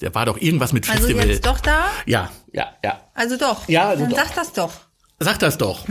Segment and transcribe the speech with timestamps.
[0.00, 1.28] Der war doch irgendwas mit Also Festival.
[1.28, 1.90] jetzt doch da?
[2.06, 3.00] Ja, ja, ja.
[3.14, 3.68] Also doch.
[3.68, 4.18] Ja, also Dann doch.
[4.18, 4.72] sag das doch.
[5.18, 5.86] Sag das doch.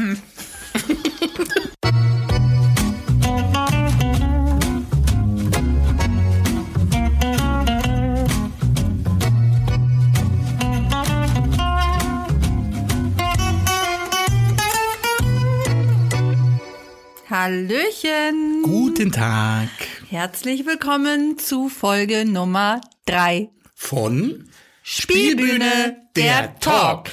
[17.30, 18.62] Hallöchen.
[18.64, 19.68] Guten Tag.
[20.10, 23.50] Herzlich willkommen zu Folge Nummer drei.
[23.80, 24.50] Von
[24.82, 27.12] Spielbühne, der Talk.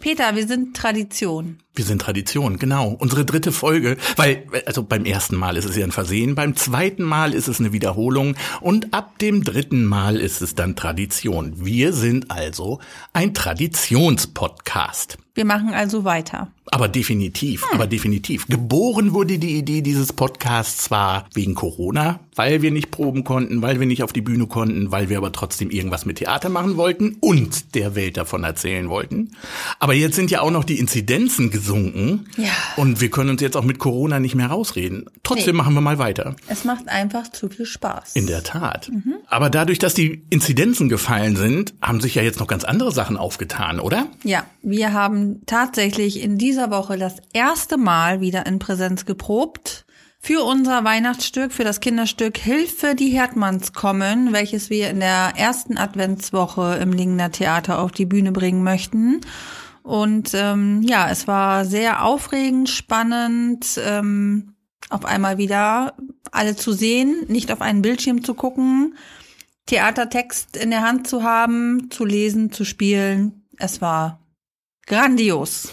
[0.00, 1.58] Peter, wir sind Tradition.
[1.78, 2.96] Wir sind Tradition, genau.
[2.98, 7.04] Unsere dritte Folge, weil, also beim ersten Mal ist es ja ein Versehen, beim zweiten
[7.04, 11.64] Mal ist es eine Wiederholung und ab dem dritten Mal ist es dann Tradition.
[11.64, 12.80] Wir sind also
[13.12, 15.18] ein Traditionspodcast.
[15.38, 16.48] Wir machen also weiter.
[16.72, 18.48] Aber definitiv, aber definitiv.
[18.48, 23.78] Geboren wurde die Idee dieses Podcasts zwar wegen Corona, weil wir nicht proben konnten, weil
[23.78, 27.16] wir nicht auf die Bühne konnten, weil wir aber trotzdem irgendwas mit Theater machen wollten
[27.20, 29.30] und der Welt davon erzählen wollten.
[29.78, 32.24] Aber jetzt sind ja auch noch die Inzidenzen gesunken.
[32.36, 32.50] Ja.
[32.76, 35.04] Und wir können uns jetzt auch mit Corona nicht mehr rausreden.
[35.22, 35.62] Trotzdem Nee.
[35.62, 36.34] machen wir mal weiter.
[36.48, 38.12] Es macht einfach zu viel Spaß.
[38.14, 38.90] In der Tat.
[39.26, 43.16] Aber dadurch, dass die Inzidenzen gefallen sind, haben sich ja jetzt noch ganz andere Sachen
[43.16, 44.06] aufgetan, oder?
[44.24, 49.84] Ja, wir haben tatsächlich in dieser Woche das erste Mal wieder in Präsenz geprobt
[50.20, 55.76] für unser Weihnachtsstück, für das Kinderstück Hilfe, die Herdmanns kommen, welches wir in der ersten
[55.78, 59.20] Adventswoche im Lingener Theater auf die Bühne bringen möchten.
[59.82, 64.54] Und ähm, ja, es war sehr aufregend, spannend, ähm,
[64.90, 65.94] auf einmal wieder
[66.30, 68.94] alle zu sehen, nicht auf einen Bildschirm zu gucken,
[69.66, 73.44] Theatertext in der Hand zu haben, zu lesen, zu spielen.
[73.58, 74.20] Es war
[74.86, 75.68] grandios.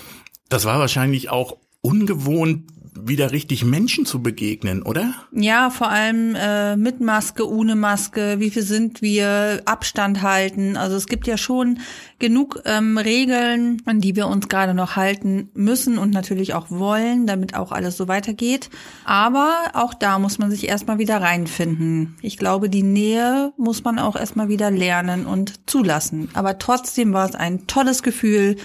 [0.50, 2.64] Das war wahrscheinlich auch ungewohnt,
[2.98, 5.14] wieder richtig Menschen zu begegnen, oder?
[5.32, 10.78] Ja, vor allem äh, mit Maske, ohne Maske, wie viel sind wir, Abstand halten.
[10.78, 11.80] Also es gibt ja schon
[12.20, 17.28] genug ähm, Regeln, an die wir uns gerade noch halten müssen und natürlich auch wollen,
[17.28, 18.70] damit auch alles so weitergeht.
[19.04, 22.16] Aber auch da muss man sich erstmal wieder reinfinden.
[22.22, 26.30] Ich glaube, die Nähe muss man auch erstmal wieder lernen und zulassen.
[26.34, 28.56] Aber trotzdem war es ein tolles Gefühl,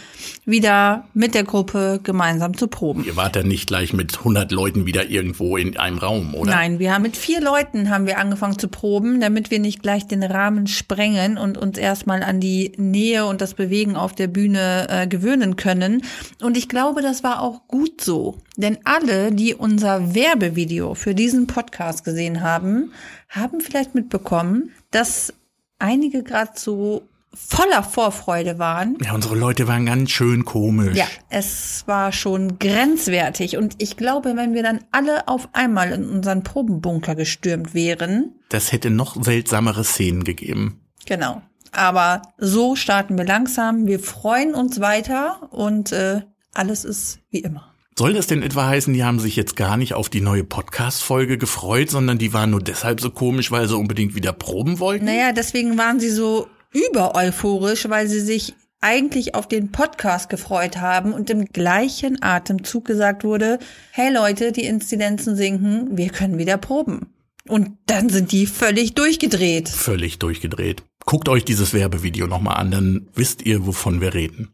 [0.45, 3.05] wieder mit der Gruppe gemeinsam zu proben.
[3.05, 6.53] Ihr wart dann nicht gleich mit 100 Leuten wieder irgendwo in einem Raum, oder?
[6.53, 10.07] Nein, wir haben mit vier Leuten haben wir angefangen zu proben, damit wir nicht gleich
[10.07, 14.87] den Rahmen sprengen und uns erstmal an die Nähe und das Bewegen auf der Bühne
[14.89, 16.03] äh, gewöhnen können.
[16.43, 18.39] Und ich glaube, das war auch gut so.
[18.57, 22.93] Denn alle, die unser Werbevideo für diesen Podcast gesehen haben,
[23.29, 25.33] haben vielleicht mitbekommen, dass
[25.79, 27.03] einige gerade so
[27.33, 30.97] voller Vorfreude waren, Ja, unsere Leute waren ganz schön komisch.
[30.97, 33.57] ja, es war schon grenzwertig.
[33.57, 38.73] Und ich glaube, wenn wir dann alle auf einmal in unseren Probenbunker gestürmt wären, Das
[38.73, 40.81] hätte noch seltsamere Szenen gegeben.
[41.07, 41.41] genau.
[41.73, 43.87] Aber so starten wir langsam.
[43.87, 46.23] Wir freuen uns weiter und äh,
[46.53, 47.71] alles ist wie immer.
[47.99, 51.37] Soll das denn etwa heißen, die haben sich jetzt gar nicht auf die neue Podcast-Folge
[51.37, 55.05] gefreut, sondern die waren nur deshalb so komisch, weil sie unbedingt wieder proben wollten?
[55.05, 60.79] Naja, deswegen waren sie so über euphorisch, weil sie sich eigentlich auf den Podcast gefreut
[60.79, 63.59] haben und im gleichen Atemzug gesagt wurde,
[63.91, 67.13] hey Leute, die Inzidenzen sinken, wir können wieder proben.
[67.47, 69.69] Und dann sind die völlig durchgedreht.
[69.69, 70.85] Völlig durchgedreht.
[71.11, 74.53] Guckt euch dieses Werbevideo nochmal an, dann wisst ihr, wovon wir reden.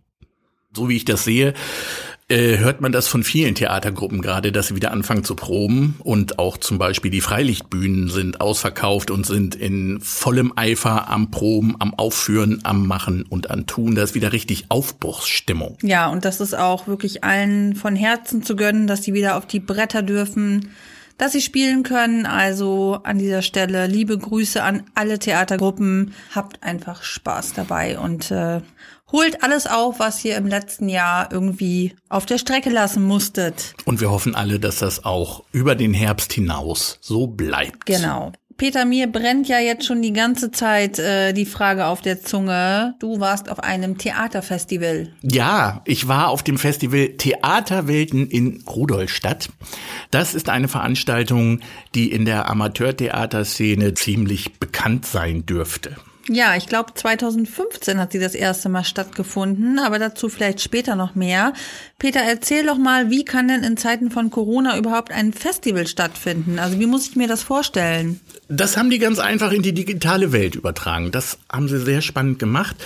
[0.74, 1.52] So wie ich das sehe,
[2.30, 6.38] äh, hört man das von vielen Theatergruppen gerade, dass sie wieder anfangen zu proben und
[6.38, 11.92] auch zum Beispiel die Freilichtbühnen sind ausverkauft und sind in vollem Eifer am Proben, am
[11.92, 13.94] Aufführen, am Machen und am Tun.
[13.94, 15.76] Da ist wieder richtig Aufbruchsstimmung.
[15.82, 19.46] Ja, und das ist auch wirklich allen von Herzen zu gönnen, dass sie wieder auf
[19.46, 20.70] die Bretter dürfen,
[21.18, 22.26] dass sie spielen können.
[22.26, 26.14] Also an dieser Stelle liebe Grüße an alle Theatergruppen.
[26.34, 28.60] Habt einfach Spaß dabei und äh,
[29.12, 33.74] holt alles auf, was ihr im letzten Jahr irgendwie auf der Strecke lassen musstet.
[33.84, 37.86] Und wir hoffen alle, dass das auch über den Herbst hinaus so bleibt.
[37.86, 38.32] Genau.
[38.56, 42.94] Peter, mir brennt ja jetzt schon die ganze Zeit äh, die Frage auf der Zunge.
[43.00, 45.12] Du warst auf einem Theaterfestival.
[45.22, 49.50] Ja, ich war auf dem Festival Theaterwelten in Rudolstadt.
[50.10, 51.60] Das ist eine Veranstaltung,
[51.94, 55.96] die in der Amateurtheaterszene ziemlich bekannt sein dürfte.
[56.28, 61.14] Ja, ich glaube 2015 hat sie das erste Mal stattgefunden, aber dazu vielleicht später noch
[61.14, 61.52] mehr.
[61.98, 66.58] Peter, erzähl doch mal, wie kann denn in Zeiten von Corona überhaupt ein Festival stattfinden?
[66.58, 68.20] Also wie muss ich mir das vorstellen?
[68.48, 71.12] Das haben die ganz einfach in die digitale Welt übertragen.
[71.12, 72.76] Das haben sie sehr spannend gemacht.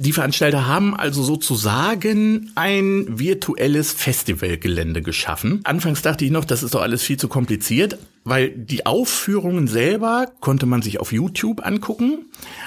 [0.00, 5.60] Die Veranstalter haben also sozusagen ein virtuelles Festivalgelände geschaffen.
[5.64, 7.98] Anfangs dachte ich noch, das ist doch alles viel zu kompliziert.
[8.28, 12.26] Weil die Aufführungen selber konnte man sich auf YouTube angucken.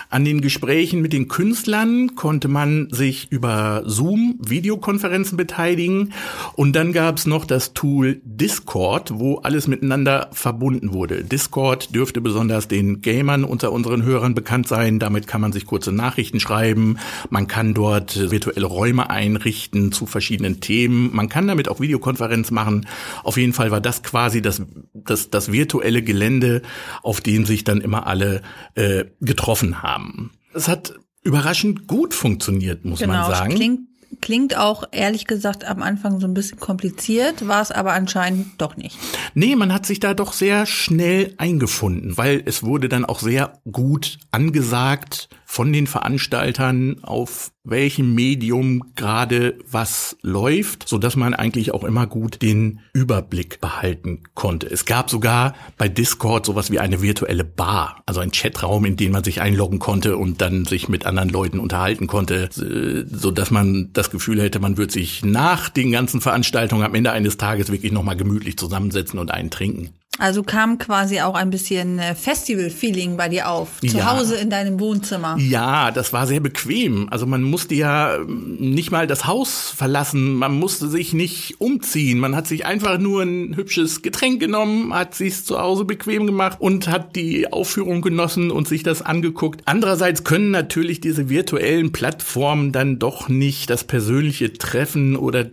[0.10, 6.14] An den Gesprächen mit den Künstlern konnte man sich über Zoom Videokonferenzen beteiligen.
[6.56, 11.24] Und dann gab es noch das Tool Discord, wo alles miteinander verbunden wurde.
[11.24, 15.00] Discord dürfte besonders den Gamern unter unseren Hörern bekannt sein.
[15.00, 16.98] Damit kann man sich kurze Nachrichten schreiben.
[17.30, 21.10] Man kann dort virtuelle Räume einrichten zu verschiedenen Themen.
[21.14, 22.88] Man kann damit auch Videokonferenz machen.
[23.24, 24.62] Auf jeden Fall war das quasi das,
[24.94, 26.62] das, das virtuelle Gelände,
[27.04, 28.42] auf dem sich dann immer alle
[28.76, 30.32] äh, getroffen haben haben.
[30.54, 30.94] Es hat
[31.24, 33.56] überraschend gut funktioniert, muss genau, man sagen.
[33.56, 33.80] Klingt,
[34.22, 38.76] klingt auch ehrlich gesagt am Anfang so ein bisschen kompliziert, war es aber anscheinend doch
[38.76, 38.98] nicht.
[39.34, 43.60] Nee, man hat sich da doch sehr schnell eingefunden, weil es wurde dann auch sehr
[43.72, 51.74] gut angesagt von den Veranstaltern, auf welchem Medium gerade was läuft, so dass man eigentlich
[51.74, 54.68] auch immer gut den Überblick behalten konnte.
[54.68, 59.12] Es gab sogar bei Discord sowas wie eine virtuelle Bar, also ein Chatraum, in den
[59.12, 63.90] man sich einloggen konnte und dann sich mit anderen Leuten unterhalten konnte, so dass man
[63.92, 67.92] das Gefühl hätte, man würde sich nach den ganzen Veranstaltungen am Ende eines Tages wirklich
[67.92, 69.90] nochmal gemütlich zusammensetzen und einen trinken.
[70.22, 74.16] Also kam quasi auch ein bisschen äh, Festival-Feeling bei dir auf, zu ja.
[74.16, 75.36] Hause in deinem Wohnzimmer.
[75.40, 77.08] Ja, das war sehr bequem.
[77.10, 82.20] Also man musste ja ähm, nicht mal das Haus verlassen, man musste sich nicht umziehen.
[82.20, 86.58] Man hat sich einfach nur ein hübsches Getränk genommen, hat sich zu Hause bequem gemacht
[86.60, 89.64] und hat die Aufführung genossen und sich das angeguckt.
[89.66, 95.48] Andererseits können natürlich diese virtuellen Plattformen dann doch nicht das persönliche Treffen oder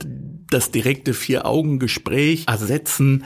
[0.51, 3.25] das direkte Vier-Augen-Gespräch ersetzen.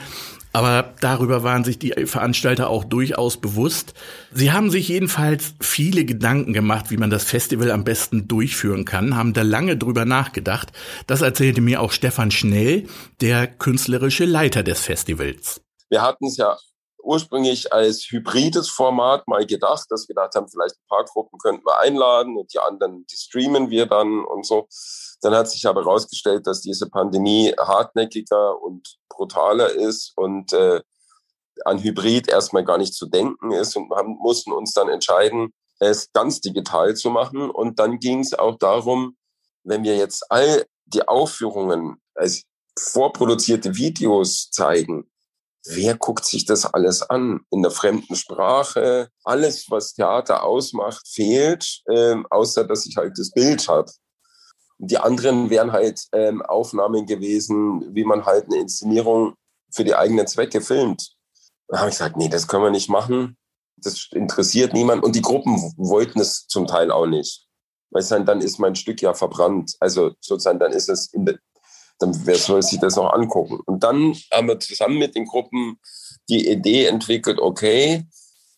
[0.55, 3.95] Aber darüber waren sich die Veranstalter auch durchaus bewusst.
[4.31, 9.17] Sie haben sich jedenfalls viele Gedanken gemacht, wie man das Festival am besten durchführen kann,
[9.17, 10.71] haben da lange drüber nachgedacht.
[11.07, 12.87] Das erzählte mir auch Stefan Schnell,
[13.19, 15.61] der künstlerische Leiter des Festivals.
[15.89, 16.55] Wir hatten es ja
[17.03, 21.65] ursprünglich als hybrides Format mal gedacht, dass wir gedacht haben, vielleicht ein paar Gruppen könnten
[21.65, 24.67] wir einladen und die anderen, die streamen wir dann und so.
[25.23, 30.81] Dann hat sich aber herausgestellt, dass diese Pandemie hartnäckiger und brutaler ist und äh,
[31.65, 36.11] an Hybrid erstmal gar nicht zu denken ist und haben, mussten uns dann entscheiden, es
[36.11, 37.49] ganz digital zu machen.
[37.49, 39.15] Und dann ging es auch darum,
[39.63, 42.43] wenn wir jetzt all die Aufführungen als
[42.77, 45.09] vorproduzierte Videos zeigen,
[45.65, 47.41] wer guckt sich das alles an?
[47.49, 53.31] In der fremden Sprache, alles, was Theater ausmacht, fehlt, ähm, außer dass ich halt das
[53.31, 53.89] Bild habe.
[54.87, 59.35] Die anderen wären halt ähm, Aufnahmen gewesen, wie man halt eine Inszenierung
[59.71, 61.13] für die eigenen Zwecke filmt.
[61.67, 63.37] Da habe ich gesagt, nee, das können wir nicht machen.
[63.77, 65.03] Das interessiert niemand.
[65.03, 67.47] Und die Gruppen wollten es zum Teil auch nicht.
[67.91, 69.75] Weil dann ist mein Stück ja verbrannt.
[69.79, 71.39] Also sozusagen, dann ist es in der,
[71.99, 73.59] dann wer soll sich das noch angucken?
[73.65, 75.79] Und dann haben wir zusammen mit den Gruppen
[76.29, 78.05] die Idee entwickelt, okay,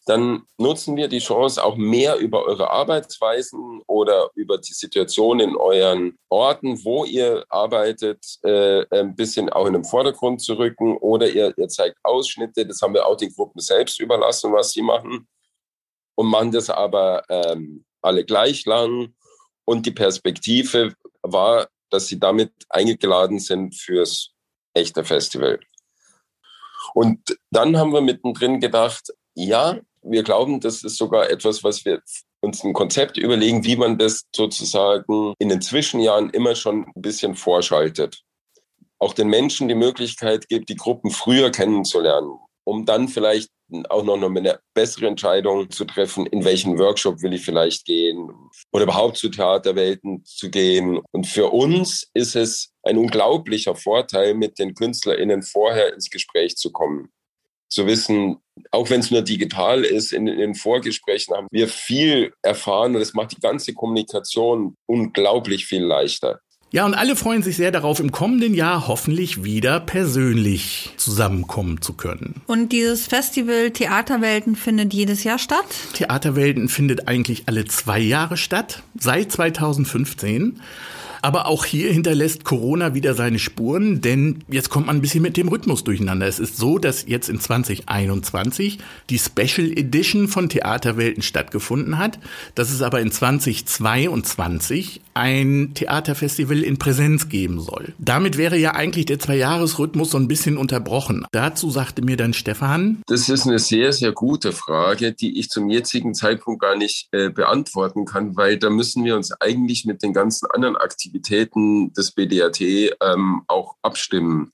[0.05, 5.55] dann nutzen wir die Chance, auch mehr über eure Arbeitsweisen oder über die Situation in
[5.55, 10.95] euren Orten, wo ihr arbeitet, äh, ein bisschen auch in den Vordergrund zu rücken.
[10.97, 14.83] Oder ihr, ihr zeigt Ausschnitte, das haben wir auch den Gruppen selbst überlassen, was sie
[14.83, 15.27] machen.
[16.13, 19.15] Und machen das aber ähm, alle gleich lang.
[19.65, 20.93] Und die Perspektive
[21.23, 24.29] war, dass sie damit eingeladen sind fürs
[24.75, 25.59] echte Festival.
[26.93, 32.01] Und dann haben wir mittendrin gedacht, ja, wir glauben, das ist sogar etwas, was wir
[32.41, 37.35] uns ein Konzept überlegen, wie man das sozusagen in den Zwischenjahren immer schon ein bisschen
[37.35, 38.21] vorschaltet.
[38.99, 43.49] Auch den Menschen die Möglichkeit gibt, die Gruppen früher kennenzulernen, um dann vielleicht
[43.89, 48.29] auch noch eine bessere Entscheidung zu treffen, in welchen Workshop will ich vielleicht gehen
[48.71, 51.01] oder überhaupt zu Theaterwelten zu gehen.
[51.11, 56.71] Und für uns ist es ein unglaublicher Vorteil, mit den KünstlerInnen vorher ins Gespräch zu
[56.71, 57.09] kommen
[57.75, 58.37] zu wissen,
[58.71, 63.01] auch wenn es nur digital ist, in, in, den Vorgesprächen haben wir viel erfahren und
[63.01, 66.39] es macht die ganze Kommunikation unglaublich viel leichter.
[66.71, 71.93] Ja, und alle freuen sich sehr darauf, im kommenden Jahr hoffentlich wieder persönlich zusammenkommen zu
[71.93, 72.41] können.
[72.47, 75.65] Und dieses Festival Theaterwelten findet jedes Jahr statt?
[75.93, 80.59] Theaterwelten findet eigentlich alle zwei Jahre statt, seit 2015.
[81.25, 85.37] Aber auch hier hinterlässt Corona wieder seine Spuren, denn jetzt kommt man ein bisschen mit
[85.37, 86.27] dem Rhythmus durcheinander.
[86.27, 88.77] Es ist so, dass jetzt in 2021
[89.09, 92.19] die Special Edition von Theaterwelten stattgefunden hat,
[92.53, 97.95] dass es aber in 2022 ein Theaterfestival in Präsenz geben soll.
[97.97, 101.25] Damit wäre ja eigentlich der Zwei-Jahres-Rhythmus so ein bisschen unterbrochen.
[101.31, 103.01] Dazu sagte mir dann Stefan.
[103.07, 107.31] Das ist eine sehr, sehr gute Frage, die ich zum jetzigen Zeitpunkt gar nicht äh,
[107.31, 112.11] beantworten kann, weil da müssen wir uns eigentlich mit den ganzen anderen Aktivitäten Aktivitäten des
[112.11, 114.51] BDAT ähm, auch abstimmen.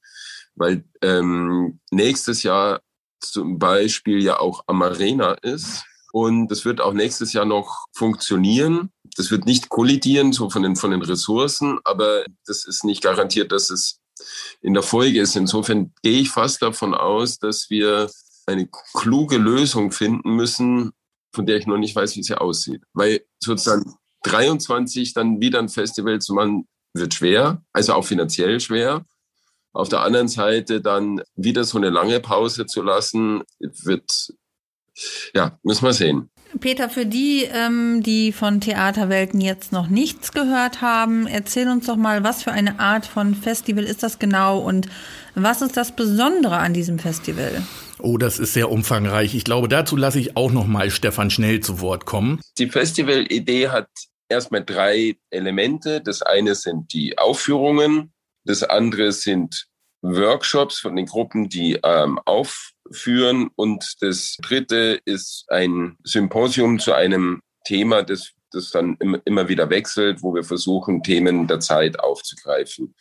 [0.55, 2.81] Weil ähm, nächstes Jahr
[3.19, 5.83] zum Beispiel ja auch Amarena ist.
[6.13, 8.91] Und das wird auch nächstes Jahr noch funktionieren.
[9.15, 13.51] Das wird nicht kollidieren, so von den, von den Ressourcen, aber das ist nicht garantiert,
[13.51, 13.99] dass es
[14.61, 15.35] in der Folge ist.
[15.35, 18.09] Insofern gehe ich fast davon aus, dass wir
[18.45, 20.91] eine kluge Lösung finden müssen,
[21.33, 22.83] von der ich noch nicht weiß, wie sie aussieht.
[22.93, 29.05] Weil sozusagen 23 dann wieder ein Festival zu machen, wird schwer, also auch finanziell schwer.
[29.73, 34.33] Auf der anderen Seite dann wieder so eine lange Pause zu lassen, wird,
[35.33, 36.29] ja, müssen wir sehen.
[36.59, 41.95] Peter, für die, ähm, die von Theaterwelten jetzt noch nichts gehört haben, erzähl uns doch
[41.95, 44.89] mal, was für eine Art von Festival ist das genau und
[45.33, 47.63] was ist das Besondere an diesem Festival?
[47.99, 49.33] Oh, das ist sehr umfangreich.
[49.35, 52.41] Ich glaube, dazu lasse ich auch noch mal Stefan Schnell zu Wort kommen.
[52.57, 53.87] Die Festivalidee hat
[54.31, 56.01] erstmal drei Elemente.
[56.01, 59.67] Das eine sind die Aufführungen, das andere sind
[60.01, 67.41] Workshops von den Gruppen, die ähm, aufführen und das dritte ist ein Symposium zu einem
[67.65, 72.95] Thema, das, das dann immer wieder wechselt, wo wir versuchen, Themen der Zeit aufzugreifen.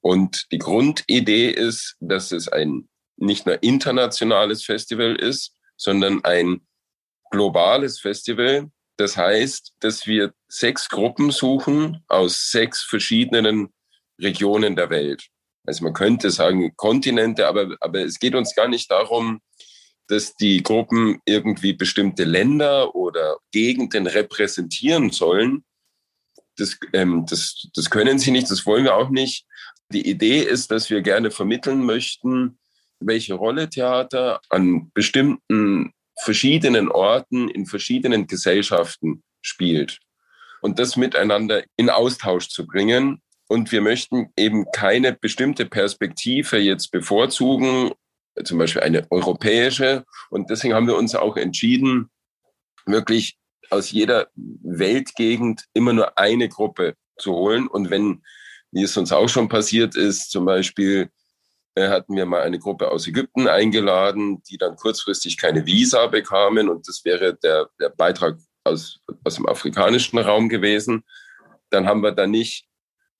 [0.00, 6.60] Und die Grundidee ist, dass es ein nicht nur internationales Festival ist, sondern ein
[7.30, 8.70] globales Festival.
[8.98, 13.72] Das heißt, dass wir sechs Gruppen suchen aus sechs verschiedenen
[14.20, 15.28] Regionen der Welt.
[15.64, 19.40] Also man könnte sagen Kontinente, aber, aber es geht uns gar nicht darum,
[20.08, 25.64] dass die Gruppen irgendwie bestimmte Länder oder Gegenden repräsentieren sollen.
[26.56, 29.46] Das, ähm, das, das können sie nicht, das wollen wir auch nicht.
[29.92, 32.58] Die Idee ist, dass wir gerne vermitteln möchten,
[32.98, 39.98] welche Rolle Theater an bestimmten verschiedenen Orten in verschiedenen Gesellschaften spielt
[40.60, 43.22] und das miteinander in Austausch zu bringen.
[43.48, 47.92] Und wir möchten eben keine bestimmte Perspektive jetzt bevorzugen,
[48.44, 50.04] zum Beispiel eine europäische.
[50.30, 52.10] Und deswegen haben wir uns auch entschieden,
[52.84, 53.38] wirklich
[53.70, 57.68] aus jeder Weltgegend immer nur eine Gruppe zu holen.
[57.68, 58.22] Und wenn,
[58.70, 61.10] wie es uns auch schon passiert ist, zum Beispiel
[61.76, 66.68] hatten wir mal eine Gruppe aus Ägypten eingeladen, die dann kurzfristig keine Visa bekamen.
[66.68, 71.04] Und das wäre der, der Beitrag aus, aus dem afrikanischen Raum gewesen.
[71.70, 72.66] Dann haben wir da nicht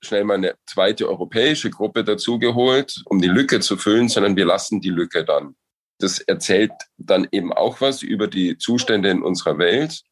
[0.01, 4.81] schnell mal eine zweite europäische Gruppe dazugeholt, um die Lücke zu füllen, sondern wir lassen
[4.81, 5.57] die Lücke dann.
[5.99, 10.03] Das erzählt dann eben auch was über die Zustände in unserer Welt,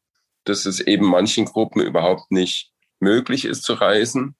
[0.43, 4.35] dass es eben manchen Gruppen überhaupt nicht möglich ist zu reisen.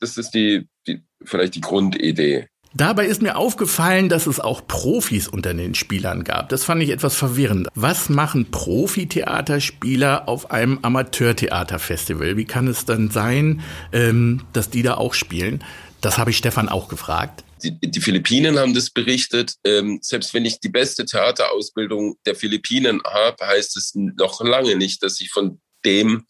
[0.00, 2.48] Das ist die, die vielleicht die Grundidee.
[2.74, 6.48] Dabei ist mir aufgefallen, dass es auch Profis unter den Spielern gab.
[6.48, 7.68] Das fand ich etwas verwirrend.
[7.74, 12.38] Was machen Profi-Theaterspieler auf einem Amateurtheaterfestival?
[12.38, 13.62] Wie kann es dann sein,
[13.92, 15.62] ähm, dass die da auch spielen?
[16.00, 17.44] Das habe ich Stefan auch gefragt.
[17.62, 19.54] Die, die Philippinen haben das berichtet.
[19.64, 25.02] Ähm, selbst wenn ich die beste Theaterausbildung der Philippinen habe, heißt es noch lange nicht,
[25.02, 26.26] dass ich von dem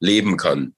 [0.00, 0.74] leben kann.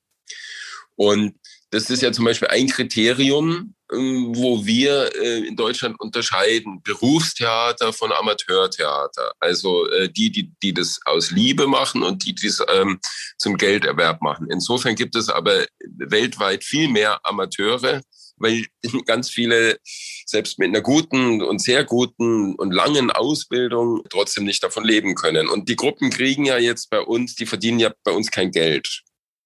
[0.97, 1.37] Und
[1.71, 8.13] das ist ja zum Beispiel ein Kriterium, wo wir äh, in Deutschland unterscheiden Berufstheater von
[8.13, 9.33] Amateurtheater.
[9.41, 13.01] Also äh, die, die, die das aus Liebe machen und die, die es ähm,
[13.39, 14.49] zum Gelderwerb machen.
[14.51, 18.03] Insofern gibt es aber weltweit viel mehr Amateure,
[18.37, 18.65] weil
[19.07, 19.79] ganz viele
[20.27, 25.49] selbst mit einer guten und sehr guten und langen Ausbildung trotzdem nicht davon leben können.
[25.49, 29.03] Und die Gruppen kriegen ja jetzt bei uns, die verdienen ja bei uns kein Geld.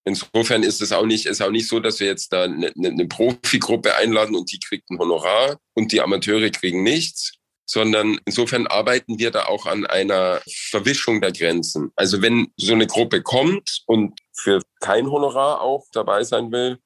[0.09, 3.07] Insofern ist es auch nicht, ist auch nicht so, dass wir jetzt da eine, eine
[3.07, 7.35] Profigruppe einladen und die kriegt ein Honorar und die Amateure kriegen nichts,
[7.67, 11.93] sondern insofern arbeiten wir da auch an einer Verwischung der Grenzen.
[11.95, 16.79] Also wenn so eine Gruppe kommt und für kein Honorar auch dabei sein will,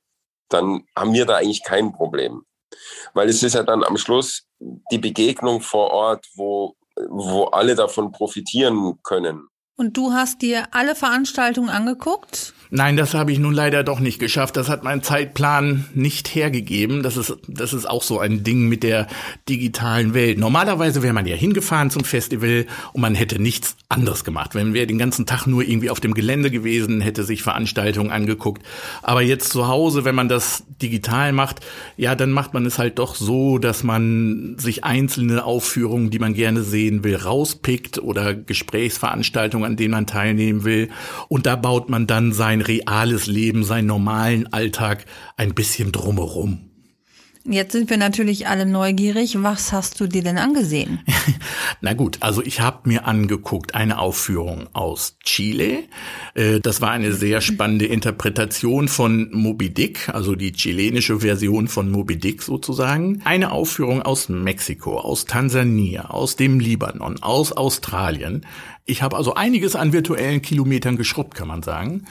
[0.48, 2.42] dann haben wir da eigentlich kein Problem.
[3.14, 4.44] Weil es ist ja dann am Schluss
[4.90, 6.74] die Begegnung vor Ort, wo,
[7.08, 9.46] wo alle davon profitieren können.
[9.76, 12.54] Und du hast dir alle Veranstaltungen angeguckt?
[12.74, 14.56] Nein, das habe ich nun leider doch nicht geschafft.
[14.56, 17.02] Das hat mein Zeitplan nicht hergegeben.
[17.02, 19.08] Das ist, das ist auch so ein Ding mit der
[19.46, 20.38] digitalen Welt.
[20.38, 22.64] Normalerweise wäre man ja hingefahren zum Festival
[22.94, 24.54] und man hätte nichts anderes gemacht.
[24.54, 28.62] Wenn wir den ganzen Tag nur irgendwie auf dem Gelände gewesen, hätte sich Veranstaltungen angeguckt.
[29.02, 31.60] Aber jetzt zu Hause, wenn man das digital macht,
[31.98, 36.32] ja, dann macht man es halt doch so, dass man sich einzelne Aufführungen, die man
[36.32, 40.88] gerne sehen will, rauspickt oder Gesprächsveranstaltungen, an denen man teilnehmen will.
[41.28, 45.04] Und da baut man dann sein reales Leben, seinen normalen Alltag
[45.36, 46.68] ein bisschen drumherum.
[47.44, 49.42] Jetzt sind wir natürlich alle neugierig.
[49.42, 51.00] Was hast du dir denn angesehen?
[51.80, 55.82] Na gut, also ich habe mir angeguckt eine Aufführung aus Chile.
[56.34, 61.90] Äh, das war eine sehr spannende Interpretation von Moby Dick, also die chilenische Version von
[61.90, 63.22] Moby Dick sozusagen.
[63.24, 68.46] Eine Aufführung aus Mexiko, aus Tansania, aus dem Libanon, aus Australien.
[68.84, 72.04] Ich habe also einiges an virtuellen Kilometern geschrubbt, kann man sagen.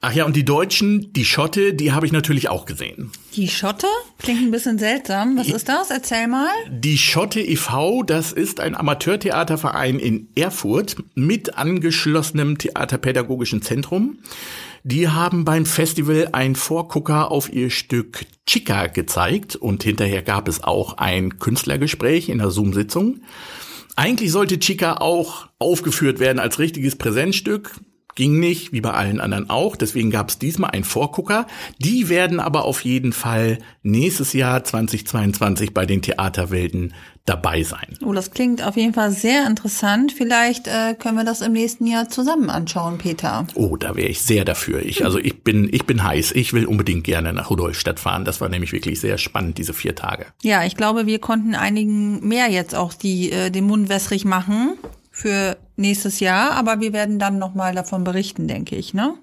[0.00, 3.10] Ach ja, und die Deutschen, die Schotte, die habe ich natürlich auch gesehen.
[3.34, 3.88] Die Schotte?
[4.18, 5.36] Klingt ein bisschen seltsam.
[5.36, 5.90] Was ist das?
[5.90, 6.48] Erzähl mal.
[6.70, 14.18] Die Schotte e.V., das ist ein Amateurtheaterverein in Erfurt mit angeschlossenem Theaterpädagogischen Zentrum.
[14.84, 20.62] Die haben beim Festival ein Vorgucker auf ihr Stück Chica gezeigt und hinterher gab es
[20.62, 23.20] auch ein Künstlergespräch in der Zoom-Sitzung.
[23.96, 27.80] Eigentlich sollte Chica auch aufgeführt werden als richtiges Präsenzstück.
[28.14, 29.76] Ging nicht, wie bei allen anderen auch.
[29.76, 31.46] Deswegen gab es diesmal einen Vorgucker.
[31.78, 36.94] Die werden aber auf jeden Fall nächstes Jahr 2022 bei den Theaterwelten
[37.26, 37.96] dabei sein.
[38.04, 40.10] Oh, das klingt auf jeden Fall sehr interessant.
[40.10, 43.46] Vielleicht äh, können wir das im nächsten Jahr zusammen anschauen, Peter.
[43.54, 44.82] Oh, da wäre ich sehr dafür.
[44.84, 46.32] Ich, also ich bin, ich bin heiß.
[46.32, 48.24] Ich will unbedingt gerne nach Rudolstadt fahren.
[48.24, 50.26] Das war nämlich wirklich sehr spannend, diese vier Tage.
[50.42, 54.76] Ja, ich glaube, wir konnten einigen mehr jetzt auch die, äh, den Mund wässrig machen
[55.18, 56.52] für nächstes Jahr.
[56.52, 59.14] Aber wir werden dann nochmal davon berichten, denke ich, ne?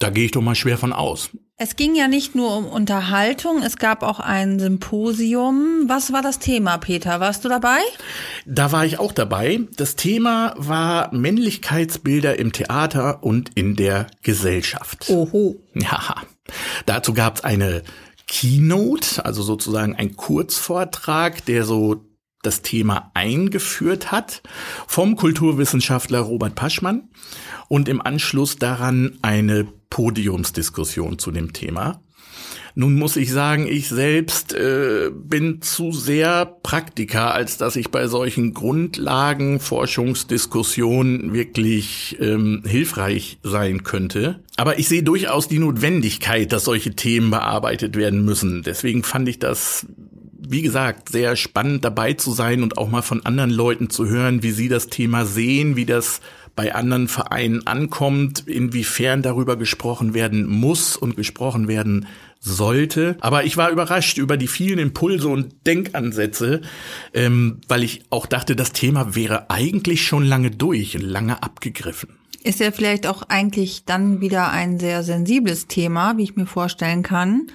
[0.00, 1.30] Da gehe ich doch mal schwer von aus.
[1.56, 5.88] Es ging ja nicht nur um Unterhaltung, es gab auch ein Symposium.
[5.88, 7.18] Was war das Thema, Peter?
[7.18, 7.80] Warst du dabei?
[8.46, 9.62] Da war ich auch dabei.
[9.76, 15.10] Das Thema war Männlichkeitsbilder im Theater und in der Gesellschaft.
[15.10, 15.56] Oho.
[15.74, 16.22] Ja,
[16.86, 17.82] dazu gab es eine
[18.28, 22.07] Keynote, also sozusagen ein Kurzvortrag, der so
[22.42, 24.42] das Thema eingeführt hat
[24.86, 27.08] vom Kulturwissenschaftler Robert Paschmann
[27.68, 32.00] und im Anschluss daran eine Podiumsdiskussion zu dem Thema.
[32.74, 38.06] Nun muss ich sagen, ich selbst äh, bin zu sehr Praktiker, als dass ich bei
[38.06, 44.44] solchen Grundlagen Forschungsdiskussionen wirklich ähm, hilfreich sein könnte.
[44.56, 48.62] Aber ich sehe durchaus die Notwendigkeit, dass solche Themen bearbeitet werden müssen.
[48.62, 49.86] Deswegen fand ich das
[50.50, 54.42] wie gesagt, sehr spannend dabei zu sein und auch mal von anderen Leuten zu hören,
[54.42, 56.20] wie sie das Thema sehen, wie das
[56.56, 62.08] bei anderen Vereinen ankommt, inwiefern darüber gesprochen werden muss und gesprochen werden
[62.40, 63.16] sollte.
[63.20, 66.62] Aber ich war überrascht über die vielen Impulse und Denkansätze,
[67.14, 72.17] ähm, weil ich auch dachte, das Thema wäre eigentlich schon lange durch, lange abgegriffen.
[72.44, 77.02] Ist ja vielleicht auch eigentlich dann wieder ein sehr sensibles Thema, wie ich mir vorstellen
[77.02, 77.48] kann.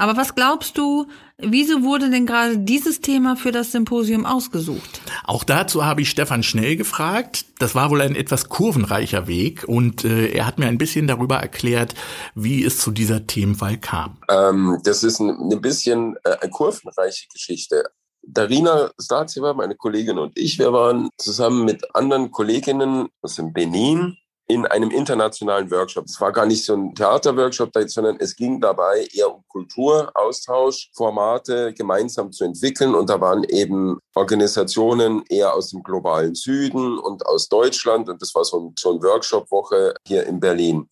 [0.00, 5.02] Aber was glaubst du, wieso wurde denn gerade dieses Thema für das Symposium ausgesucht?
[5.24, 7.44] Auch dazu habe ich Stefan Schnell gefragt.
[7.58, 11.36] Das war wohl ein etwas kurvenreicher Weg und äh, er hat mir ein bisschen darüber
[11.36, 11.94] erklärt,
[12.34, 14.16] wie es zu dieser Themenwahl kam.
[14.30, 17.84] Ähm, das ist ein, ein bisschen äh, eine kurvenreiche Geschichte.
[18.22, 24.16] Darina Stazieva, meine Kollegin und ich, wir waren zusammen mit anderen Kolleginnen aus dem Benin
[24.50, 26.06] in einem internationalen Workshop.
[26.06, 30.90] Es war gar nicht so ein Theaterworkshop, sondern es ging dabei eher um Kultur, Austausch,
[30.94, 32.94] Formate gemeinsam zu entwickeln.
[32.96, 38.08] Und da waren eben Organisationen eher aus dem globalen Süden und aus Deutschland.
[38.08, 40.88] Und das war so ein, so ein Workshop-Woche hier in Berlin.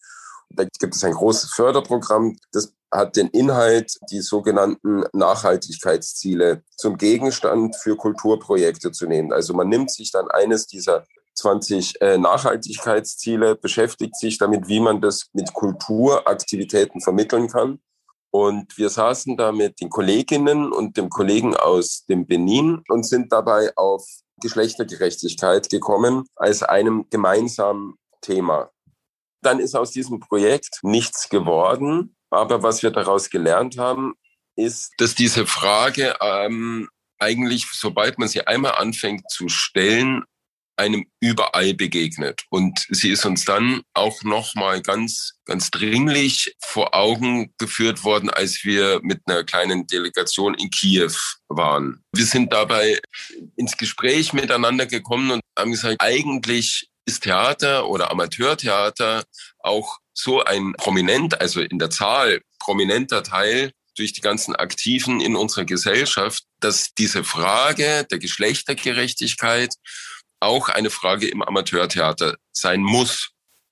[0.50, 7.76] Da gibt es ein großes Förderprogramm, das hat den Inhalt, die sogenannten Nachhaltigkeitsziele zum Gegenstand
[7.76, 9.32] für Kulturprojekte zu nehmen.
[9.32, 11.04] Also man nimmt sich dann eines dieser
[11.38, 17.80] 20 äh, Nachhaltigkeitsziele, beschäftigt sich damit, wie man das mit Kulturaktivitäten vermitteln kann.
[18.30, 23.32] Und wir saßen da mit den Kolleginnen und dem Kollegen aus dem Benin und sind
[23.32, 24.04] dabei auf
[24.40, 28.70] Geschlechtergerechtigkeit gekommen als einem gemeinsamen Thema.
[29.42, 32.16] Dann ist aus diesem Projekt nichts geworden.
[32.30, 34.14] Aber was wir daraus gelernt haben,
[34.56, 40.24] ist, dass diese Frage ähm, eigentlich, sobald man sie einmal anfängt zu stellen,
[40.78, 42.44] einem überall begegnet.
[42.50, 48.64] Und sie ist uns dann auch nochmal ganz, ganz dringlich vor Augen geführt worden, als
[48.64, 51.12] wir mit einer kleinen Delegation in Kiew
[51.48, 52.02] waren.
[52.12, 53.00] Wir sind dabei
[53.56, 59.24] ins Gespräch miteinander gekommen und haben gesagt, eigentlich ist Theater oder Amateurtheater
[59.60, 65.36] auch so ein prominent, also in der Zahl prominenter Teil durch die ganzen Aktiven in
[65.36, 69.74] unserer Gesellschaft, dass diese Frage der Geschlechtergerechtigkeit
[70.40, 73.30] auch eine Frage im Amateurtheater sein muss.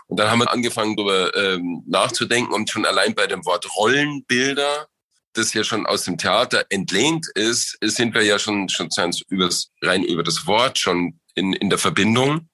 [0.09, 4.87] Und dann haben wir angefangen, darüber ähm, nachzudenken und schon allein bei dem Wort Rollenbilder,
[5.33, 8.89] das ja schon aus dem Theater entlehnt ist, sind wir ja schon, schon
[9.29, 12.49] übers, rein über das Wort schon in, in der Verbindung.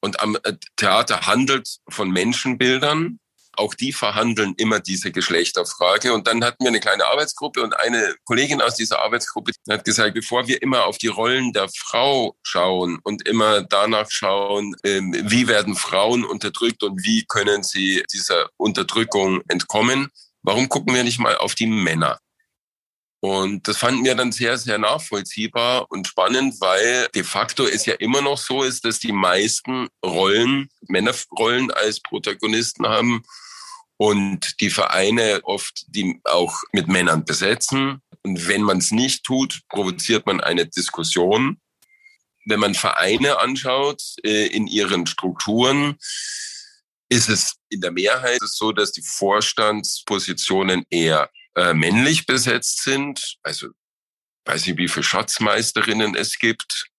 [0.00, 3.18] Und am äh, Theater handelt von Menschenbildern.
[3.56, 6.12] Auch die verhandeln immer diese Geschlechterfrage.
[6.12, 10.14] Und dann hatten wir eine kleine Arbeitsgruppe und eine Kollegin aus dieser Arbeitsgruppe hat gesagt,
[10.14, 15.48] bevor wir immer auf die Rollen der Frau schauen und immer danach schauen, ähm, wie
[15.48, 20.08] werden Frauen unterdrückt und wie können sie dieser Unterdrückung entkommen,
[20.42, 22.18] warum gucken wir nicht mal auf die Männer?
[23.24, 27.94] Und das fanden wir dann sehr, sehr nachvollziehbar und spannend, weil de facto es ja
[27.94, 33.22] immer noch so ist, dass die meisten Rollen, Männerrollen als Protagonisten haben
[34.04, 38.02] und die Vereine oft die auch mit Männern besetzen.
[38.22, 41.58] Und wenn man es nicht tut, provoziert man eine Diskussion.
[42.44, 45.96] Wenn man Vereine anschaut äh, in ihren Strukturen,
[47.08, 53.38] ist es in der Mehrheit so, dass die Vorstandspositionen eher äh, männlich besetzt sind.
[53.42, 53.68] Also
[54.44, 56.90] weiß nicht, wie viele Schatzmeisterinnen es gibt.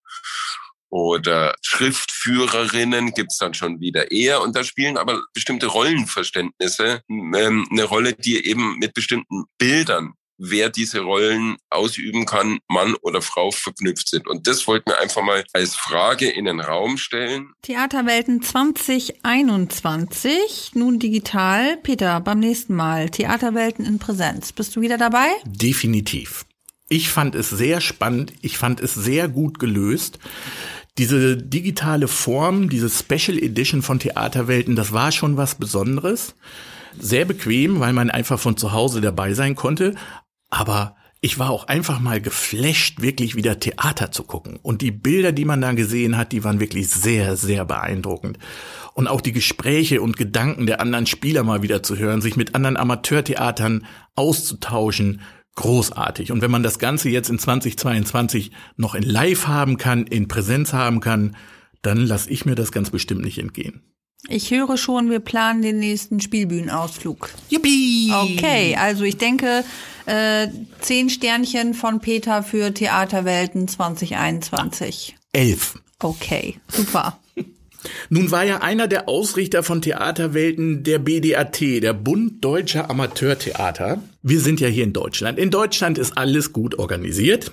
[0.95, 4.41] Oder Schriftführerinnen gibt's dann schon wieder eher.
[4.41, 10.69] Und da spielen aber bestimmte Rollenverständnisse ähm, eine Rolle, die eben mit bestimmten Bildern wer
[10.69, 14.25] diese Rollen ausüben kann, Mann oder Frau verknüpft sind.
[14.27, 17.51] Und das wollten wir einfach mal als Frage in den Raum stellen.
[17.61, 21.75] Theaterwelten 2021, nun digital.
[21.77, 24.53] Peter, beim nächsten Mal Theaterwelten in Präsenz.
[24.53, 25.27] Bist du wieder dabei?
[25.45, 26.45] Definitiv.
[26.87, 28.33] Ich fand es sehr spannend.
[28.41, 30.19] Ich fand es sehr gut gelöst.
[30.97, 36.35] Diese digitale Form, diese Special Edition von Theaterwelten, das war schon was Besonderes
[36.99, 39.95] sehr bequem, weil man einfach von zu Hause dabei sein konnte.
[40.49, 44.59] Aber ich war auch einfach mal geflasht, wirklich wieder Theater zu gucken.
[44.61, 48.37] Und die Bilder, die man da gesehen hat, die waren wirklich sehr, sehr beeindruckend.
[48.93, 52.55] Und auch die Gespräche und Gedanken der anderen Spieler mal wieder zu hören, sich mit
[52.55, 55.21] anderen Amateurtheatern auszutauschen,
[55.55, 56.31] großartig.
[56.31, 60.73] Und wenn man das Ganze jetzt in 2022 noch in Live haben kann, in Präsenz
[60.73, 61.35] haben kann,
[61.81, 63.81] dann lasse ich mir das ganz bestimmt nicht entgehen.
[64.27, 67.29] Ich höre schon, wir planen den nächsten Spielbühnenausflug.
[67.49, 68.11] Yippie!
[68.11, 69.63] Okay, also ich denke,
[70.07, 70.47] äh,
[70.79, 75.15] zehn Sternchen von Peter für Theaterwelten 2021.
[75.31, 75.79] Elf.
[75.99, 77.19] Okay, super.
[78.09, 84.01] Nun war ja einer der Ausrichter von Theaterwelten der BDAT, der Bund Deutscher Amateurtheater.
[84.27, 85.37] Wir sind ja hier in Deutschland.
[85.37, 87.51] In Deutschland ist alles gut organisiert.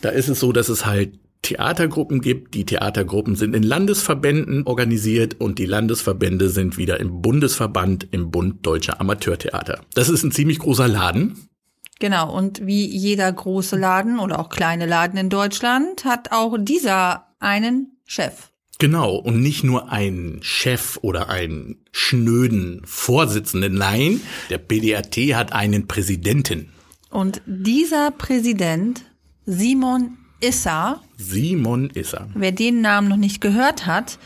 [0.00, 2.54] Da ist es so, dass es halt Theatergruppen gibt.
[2.54, 8.64] Die Theatergruppen sind in Landesverbänden organisiert und die Landesverbände sind wieder im Bundesverband im Bund
[8.64, 9.82] Deutscher Amateurtheater.
[9.92, 11.50] Das ist ein ziemlich großer Laden.
[11.98, 17.26] Genau, und wie jeder große Laden oder auch kleine Laden in Deutschland hat auch dieser
[17.40, 18.49] einen Chef.
[18.80, 25.86] Genau, und nicht nur einen Chef oder einen schnöden Vorsitzenden, nein, der BDAT hat einen
[25.86, 26.70] Präsidenten.
[27.10, 29.04] Und dieser Präsident,
[29.44, 31.02] Simon Issa.
[31.18, 32.28] Simon Issa.
[32.34, 34.18] Wer den Namen noch nicht gehört hat,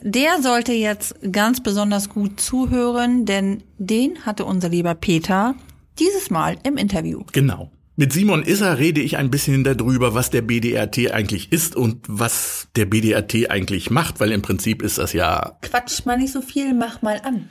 [0.00, 5.56] der sollte jetzt ganz besonders gut zuhören, denn den hatte unser lieber Peter
[5.98, 7.24] dieses Mal im Interview.
[7.32, 7.72] Genau.
[7.98, 12.68] Mit Simon Isser rede ich ein bisschen darüber, was der BDRT eigentlich ist und was
[12.76, 15.56] der BDRT eigentlich macht, weil im Prinzip ist das ja.
[15.62, 17.48] Quatsch mal nicht so viel, mach mal an.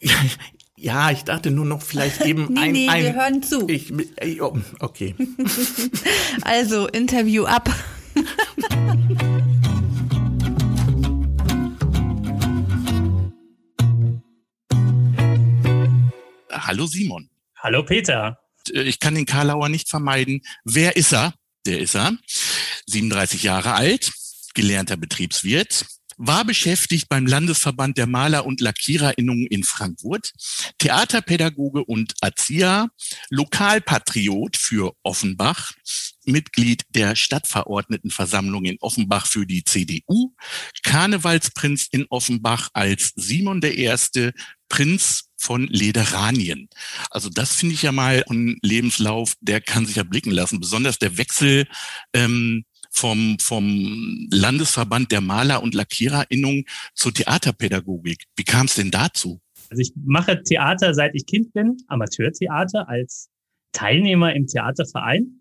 [0.80, 3.02] Ja, ich dachte nur noch vielleicht eben nee, ein, nee, ein.
[3.02, 3.68] wir hören zu.
[3.68, 3.92] Ich,
[4.40, 5.16] oh, okay.
[6.42, 7.68] also Interview ab.
[16.52, 17.28] Hallo Simon.
[17.56, 18.38] Hallo Peter.
[18.70, 20.42] Ich kann den Karlauer nicht vermeiden.
[20.64, 21.34] Wer ist er?
[21.66, 22.16] Der ist er.
[22.86, 24.12] 37 Jahre alt,
[24.54, 25.86] gelernter Betriebswirt,
[26.18, 30.32] war beschäftigt beim Landesverband der Maler- und Lackiererinnungen in Frankfurt,
[30.78, 32.88] Theaterpädagoge und Erzieher,
[33.30, 35.72] Lokalpatriot für Offenbach,
[36.28, 40.34] Mitglied der Stadtverordnetenversammlung in Offenbach für die CDU,
[40.82, 43.92] Karnevalsprinz in Offenbach als Simon I.
[44.68, 46.68] Prinz von Lederanien.
[47.10, 50.60] Also das finde ich ja mal ein Lebenslauf, der kann sich ja blicken lassen.
[50.60, 51.66] Besonders der Wechsel
[52.12, 56.64] ähm, vom, vom Landesverband der Maler- und Lackiererinnung
[56.94, 58.24] zur Theaterpädagogik.
[58.36, 59.40] Wie kam es denn dazu?
[59.70, 63.28] Also ich mache Theater, seit ich Kind bin, Amateurtheater als
[63.72, 65.40] Teilnehmer im Theaterverein.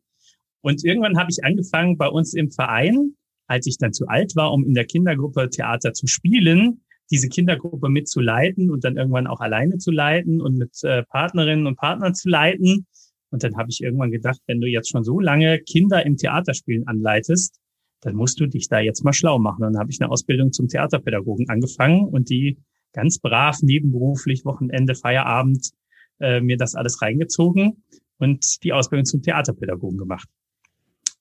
[0.62, 3.16] Und irgendwann habe ich angefangen bei uns im Verein,
[3.48, 7.90] als ich dann zu alt war, um in der Kindergruppe Theater zu spielen, diese Kindergruppe
[7.90, 12.30] mitzuleiten und dann irgendwann auch alleine zu leiten und mit äh, Partnerinnen und Partnern zu
[12.30, 12.86] leiten.
[13.30, 16.88] Und dann habe ich irgendwann gedacht, wenn du jetzt schon so lange Kinder im Theaterspielen
[16.88, 17.60] anleitest,
[18.02, 19.64] dann musst du dich da jetzt mal schlau machen.
[19.64, 22.58] Und dann habe ich eine Ausbildung zum Theaterpädagogen angefangen und die
[22.94, 25.72] ganz brav nebenberuflich, Wochenende, Feierabend,
[26.20, 27.84] äh, mir das alles reingezogen
[28.18, 30.28] und die Ausbildung zum Theaterpädagogen gemacht.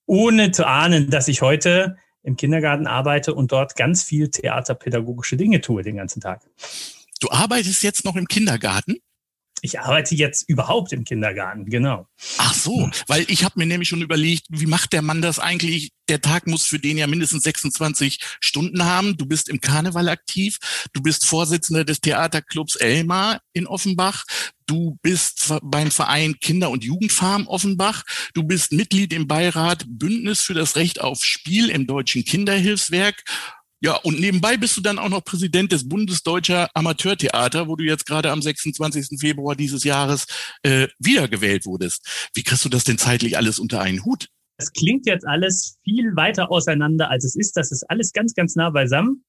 [0.07, 5.61] Ohne zu ahnen, dass ich heute im Kindergarten arbeite und dort ganz viel theaterpädagogische Dinge
[5.61, 6.41] tue den ganzen Tag.
[7.19, 8.97] Du arbeitest jetzt noch im Kindergarten?
[9.61, 12.07] Ich arbeite jetzt überhaupt im Kindergarten, genau.
[12.37, 15.91] Ach so, weil ich habe mir nämlich schon überlegt, wie macht der Mann das eigentlich?
[16.09, 19.17] Der Tag muss für den ja mindestens 26 Stunden haben.
[19.17, 20.57] Du bist im Karneval aktiv,
[20.93, 24.23] du bist Vorsitzender des Theaterclubs Elmar in Offenbach,
[24.67, 30.53] du bist beim Verein Kinder- und Jugendfarm Offenbach, du bist Mitglied im Beirat Bündnis für
[30.53, 33.23] das Recht auf Spiel im Deutschen Kinderhilfswerk
[33.79, 38.05] ja, und nebenbei bist du dann auch noch Präsident des Bundesdeutscher Amateurtheater, wo du jetzt
[38.07, 39.19] gerade am 26.
[39.19, 40.25] Februar dieses Jahres
[40.63, 42.29] äh, wiedergewählt wurdest.
[42.33, 44.29] Wie kriegst du das denn zeitlich alles unter einen Hut?
[44.57, 47.55] Es klingt jetzt alles viel weiter auseinander, als es ist.
[47.55, 49.23] Das ist alles ganz, ganz nah beisammen.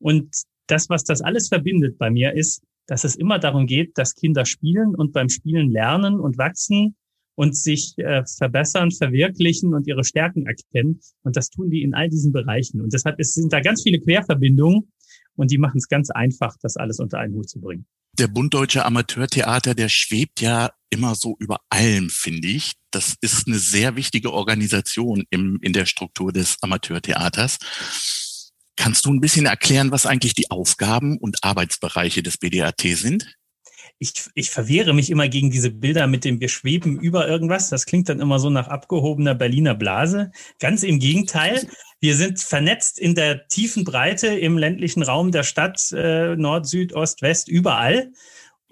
[0.00, 0.34] Und
[0.66, 4.44] das, was das alles verbindet bei mir, ist, dass es immer darum geht, dass Kinder
[4.44, 6.96] spielen und beim Spielen lernen und wachsen
[7.34, 11.00] und sich äh, verbessern, verwirklichen und ihre Stärken erkennen.
[11.22, 12.80] Und das tun die in all diesen Bereichen.
[12.80, 14.92] Und deshalb ist, sind da ganz viele Querverbindungen
[15.36, 17.86] und die machen es ganz einfach, das alles unter einen Hut zu bringen.
[18.18, 22.72] Der Bund Deutscher Amateurtheater, der schwebt ja immer so über allem, finde ich.
[22.90, 27.58] Das ist eine sehr wichtige Organisation im, in der Struktur des Amateurtheaters.
[28.76, 33.34] Kannst du ein bisschen erklären, was eigentlich die Aufgaben und Arbeitsbereiche des BDAT sind?
[34.02, 37.70] Ich, ich verwehre mich immer gegen diese Bilder mit dem wir schweben über irgendwas.
[37.70, 40.32] Das klingt dann immer so nach abgehobener Berliner Blase.
[40.58, 41.68] Ganz im Gegenteil.
[42.00, 46.92] Wir sind vernetzt in der tiefen Breite im ländlichen Raum der Stadt, äh, Nord, Süd,
[46.94, 48.10] Ost, West, überall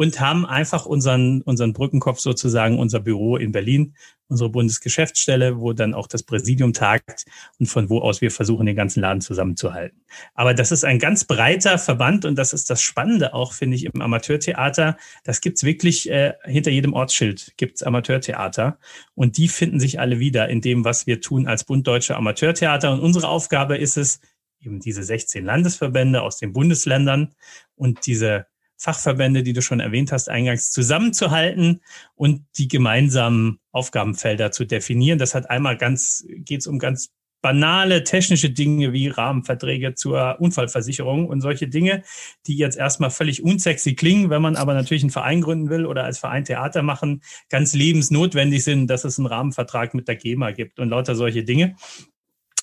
[0.00, 3.94] und haben einfach unseren, unseren Brückenkopf sozusagen, unser Büro in Berlin,
[4.28, 7.26] unsere Bundesgeschäftsstelle, wo dann auch das Präsidium tagt
[7.58, 10.00] und von wo aus wir versuchen, den ganzen Laden zusammenzuhalten.
[10.32, 13.84] Aber das ist ein ganz breiter Verband und das ist das Spannende auch, finde ich,
[13.84, 14.96] im Amateurtheater.
[15.22, 18.78] Das gibt's wirklich, äh, hinter jedem Ortsschild gibt's Amateurtheater
[19.14, 22.90] und die finden sich alle wieder in dem, was wir tun als Bund Deutscher Amateurtheater.
[22.90, 24.20] Und unsere Aufgabe ist es,
[24.62, 27.34] eben diese 16 Landesverbände aus den Bundesländern
[27.74, 28.46] und diese
[28.81, 31.83] Fachverbände, die du schon erwähnt hast, eingangs zusammenzuhalten
[32.14, 35.19] und die gemeinsamen Aufgabenfelder zu definieren.
[35.19, 37.11] Das hat einmal ganz, geht es um ganz
[37.43, 42.03] banale technische Dinge wie Rahmenverträge zur Unfallversicherung und solche Dinge,
[42.47, 46.05] die jetzt erstmal völlig unsexy klingen, wenn man aber natürlich einen Verein gründen will oder
[46.05, 50.81] als Verein Theater machen, ganz lebensnotwendig sind, dass es einen Rahmenvertrag mit der GEMA gibt
[50.81, 51.77] und lauter solche Dinge.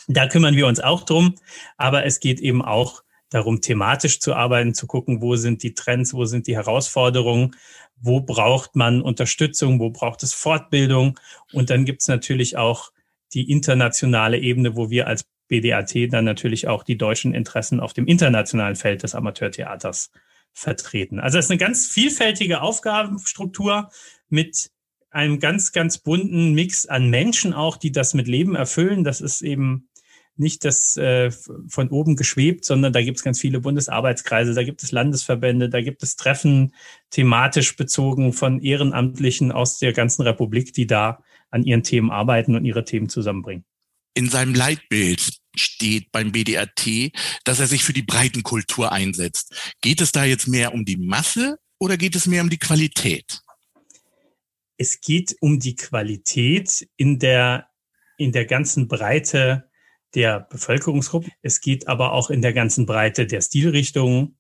[0.08, 1.36] Da kümmern wir uns auch drum,
[1.78, 6.14] aber es geht eben auch darum, thematisch zu arbeiten, zu gucken, wo sind die Trends,
[6.14, 7.56] wo sind die Herausforderungen,
[8.00, 11.20] wo braucht man Unterstützung, wo braucht es Fortbildung.
[11.52, 12.92] Und dann gibt's natürlich auch
[13.34, 18.08] die internationale Ebene, wo wir als BDAT dann natürlich auch die deutschen Interessen auf dem
[18.08, 20.12] internationalen Feld des Amateurtheaters
[20.54, 21.20] vertreten.
[21.20, 23.90] Also es ist eine ganz vielfältige Aufgabenstruktur
[24.30, 24.72] mit
[25.10, 29.04] einem ganz, ganz bunten Mix an Menschen auch, die das mit Leben erfüllen.
[29.04, 29.90] Das ist eben
[30.40, 34.84] nicht das äh, von oben geschwebt, sondern da gibt es ganz viele Bundesarbeitskreise, da gibt
[34.84, 36.74] es Landesverbände, da gibt es Treffen
[37.10, 42.66] thematisch bezogen von Ehrenamtlichen aus der ganzen Republik, die da an ihren Themen arbeiten und
[42.66, 43.66] ihre Themen zusammenbringen.
[44.14, 47.12] In seinem Leitbild steht beim BDAT,
[47.44, 49.76] dass er sich für die Breitenkultur einsetzt.
[49.82, 53.42] Geht es da jetzt mehr um die Masse oder geht es mehr um die Qualität?
[54.78, 57.70] Es geht um die Qualität in der,
[58.18, 59.67] in der ganzen Breite
[60.16, 61.32] der Bevölkerungsgruppen.
[61.42, 64.38] Es geht aber auch in der ganzen Breite der Stilrichtungen.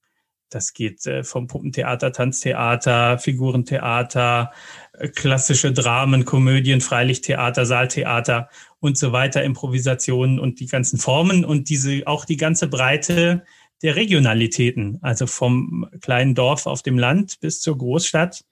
[0.49, 4.51] Das geht äh, vom Puppentheater, Tanztheater, Figurentheater,
[4.93, 8.49] äh, klassische Dramen, Komödien, Freilichttheater, Saaltheater
[8.79, 13.43] und so weiter, Improvisationen und die ganzen Formen und diese auch die ganze Breite
[13.81, 18.43] der Regionalitäten, also vom kleinen Dorf auf dem Land bis zur Großstadt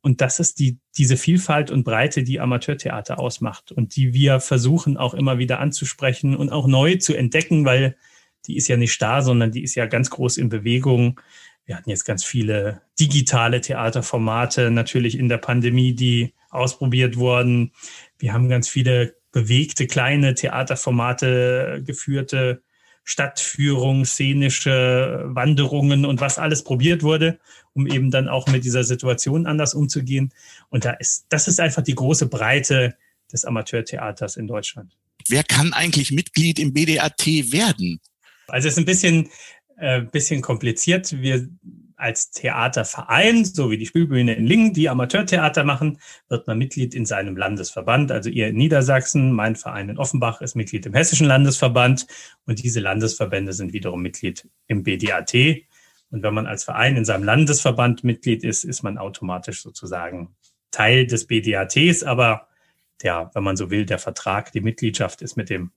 [0.00, 4.96] und das ist die, diese Vielfalt und Breite, die Amateurtheater ausmacht und die wir versuchen
[4.96, 7.96] auch immer wieder anzusprechen und auch neu zu entdecken, weil
[8.46, 11.20] die ist ja nicht starr, sondern die ist ja ganz groß in Bewegung.
[11.64, 17.72] Wir hatten jetzt ganz viele digitale Theaterformate natürlich in der Pandemie, die ausprobiert wurden.
[18.18, 22.62] Wir haben ganz viele bewegte kleine Theaterformate geführte
[23.04, 27.38] Stadtführung, szenische Wanderungen und was alles probiert wurde,
[27.74, 30.32] um eben dann auch mit dieser Situation anders umzugehen.
[30.70, 32.96] Und da ist, das ist einfach die große Breite
[33.30, 34.96] des Amateurtheaters in Deutschland.
[35.28, 38.00] Wer kann eigentlich Mitglied im BDAT werden?
[38.48, 39.28] Also es ist ein bisschen,
[39.76, 41.12] äh, bisschen kompliziert.
[41.20, 41.48] Wir
[41.96, 47.06] als Theaterverein, so wie die Spielbühne in Lingen, die Amateurtheater machen, wird man Mitglied in
[47.06, 48.12] seinem Landesverband.
[48.12, 52.06] Also ihr in Niedersachsen, mein Verein in Offenbach ist Mitglied im Hessischen Landesverband
[52.46, 55.34] und diese Landesverbände sind wiederum Mitglied im BDAT.
[56.10, 60.34] Und wenn man als Verein in seinem Landesverband Mitglied ist, ist man automatisch sozusagen
[60.70, 62.02] Teil des BDATs.
[62.02, 62.48] Aber
[63.02, 65.72] der, wenn man so will, der Vertrag, die Mitgliedschaft ist mit dem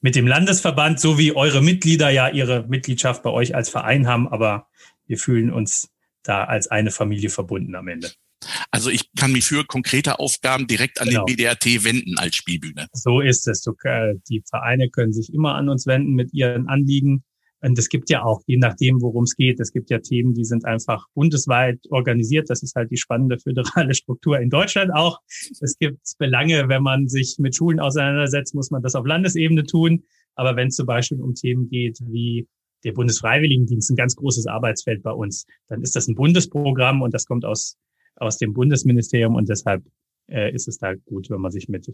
[0.00, 4.28] mit dem Landesverband, so wie eure Mitglieder ja ihre Mitgliedschaft bei euch als Verein haben,
[4.28, 4.66] aber
[5.06, 5.88] wir fühlen uns
[6.22, 8.10] da als eine Familie verbunden am Ende.
[8.70, 11.24] Also ich kann mich für konkrete Aufgaben direkt an genau.
[11.24, 12.88] den BDRT wenden als Spielbühne.
[12.92, 13.66] So ist es.
[13.84, 17.24] Äh, die Vereine können sich immer an uns wenden mit ihren Anliegen.
[17.60, 20.44] Und es gibt ja auch, je nachdem, worum es geht, es gibt ja Themen, die
[20.44, 22.50] sind einfach bundesweit organisiert.
[22.50, 25.20] Das ist halt die spannende föderale Struktur in Deutschland auch.
[25.60, 30.02] Es gibt Belange, wenn man sich mit Schulen auseinandersetzt, muss man das auf Landesebene tun.
[30.34, 32.46] Aber wenn es zum Beispiel um Themen geht wie
[32.84, 37.26] der Bundesfreiwilligendienst, ein ganz großes Arbeitsfeld bei uns, dann ist das ein Bundesprogramm und das
[37.26, 37.76] kommt aus,
[38.16, 39.84] aus dem Bundesministerium und deshalb
[40.28, 41.86] äh, ist es da gut, wenn man sich mit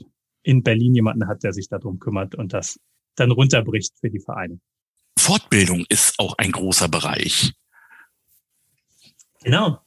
[0.43, 2.79] in Berlin jemanden hat, der sich darum kümmert und das
[3.17, 4.61] dann runterbricht für die Vereine.
[5.19, 7.53] Fortbildung ist auch ein großer Bereich.
[9.43, 9.79] Genau.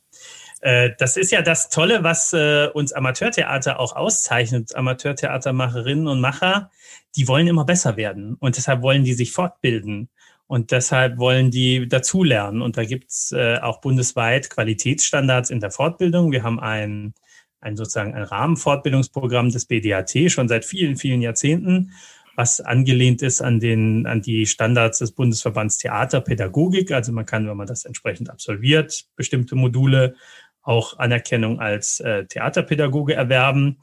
[0.61, 4.75] Äh, das ist ja das Tolle, was äh, uns Amateurtheater auch auszeichnet.
[4.75, 6.71] Amateurtheatermacherinnen und Macher,
[7.15, 10.09] die wollen immer besser werden und deshalb wollen die sich fortbilden
[10.53, 12.61] und deshalb wollen die dazulernen.
[12.61, 16.31] Und da gibt's äh, auch bundesweit Qualitätsstandards in der Fortbildung.
[16.31, 17.15] Wir haben ein,
[17.59, 21.91] ein sozusagen ein Rahmenfortbildungsprogramm des BDAT schon seit vielen, vielen Jahrzehnten
[22.35, 26.91] was angelehnt ist an den, an die Standards des Bundesverbands Theaterpädagogik.
[26.91, 30.13] Also man kann, wenn man das entsprechend absolviert, bestimmte Module
[30.61, 33.79] auch Anerkennung als äh, Theaterpädagoge erwerben,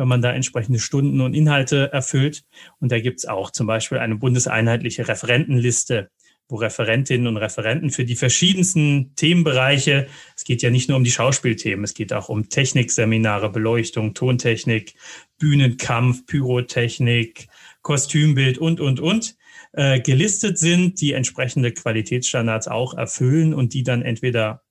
[0.00, 2.44] wenn man da entsprechende Stunden und Inhalte erfüllt.
[2.78, 6.08] Und da gibt's auch zum Beispiel eine bundeseinheitliche Referentenliste,
[6.48, 11.10] wo Referentinnen und Referenten für die verschiedensten Themenbereiche, es geht ja nicht nur um die
[11.10, 14.94] Schauspielthemen, es geht auch um Technikseminare, Beleuchtung, Tontechnik,
[15.38, 17.48] Bühnenkampf, Pyrotechnik,
[17.82, 19.36] Kostümbild und, und, und
[19.72, 24.62] äh, gelistet sind, die entsprechende Qualitätsstandards auch erfüllen und die dann entweder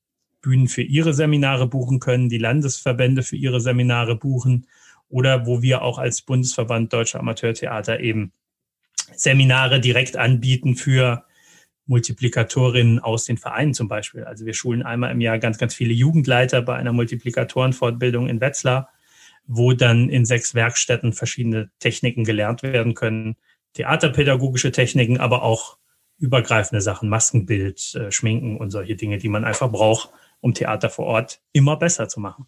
[0.41, 4.65] Bühnen für ihre Seminare buchen können, die Landesverbände für ihre Seminare buchen
[5.09, 8.31] oder wo wir auch als Bundesverband Deutscher Amateurtheater eben
[9.15, 11.25] Seminare direkt anbieten für
[11.87, 14.23] Multiplikatorinnen aus den Vereinen zum Beispiel.
[14.23, 18.89] Also wir schulen einmal im Jahr ganz, ganz viele Jugendleiter bei einer Multiplikatorenfortbildung in Wetzlar
[19.51, 23.35] wo dann in sechs Werkstätten verschiedene Techniken gelernt werden können.
[23.73, 25.79] Theaterpädagogische Techniken, aber auch
[26.19, 31.05] übergreifende Sachen, Maskenbild, äh, Schminken und solche Dinge, die man einfach braucht, um Theater vor
[31.07, 32.45] Ort immer besser zu machen.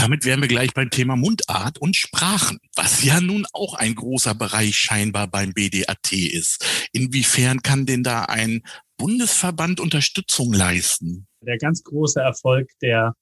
[0.00, 4.34] Damit wären wir gleich beim Thema Mundart und Sprachen, was ja nun auch ein großer
[4.34, 6.88] Bereich scheinbar beim BDAT ist.
[6.94, 8.62] Inwiefern kann denn da ein
[8.96, 11.26] Bundesverband Unterstützung leisten?
[11.42, 13.14] Der ganz große Erfolg der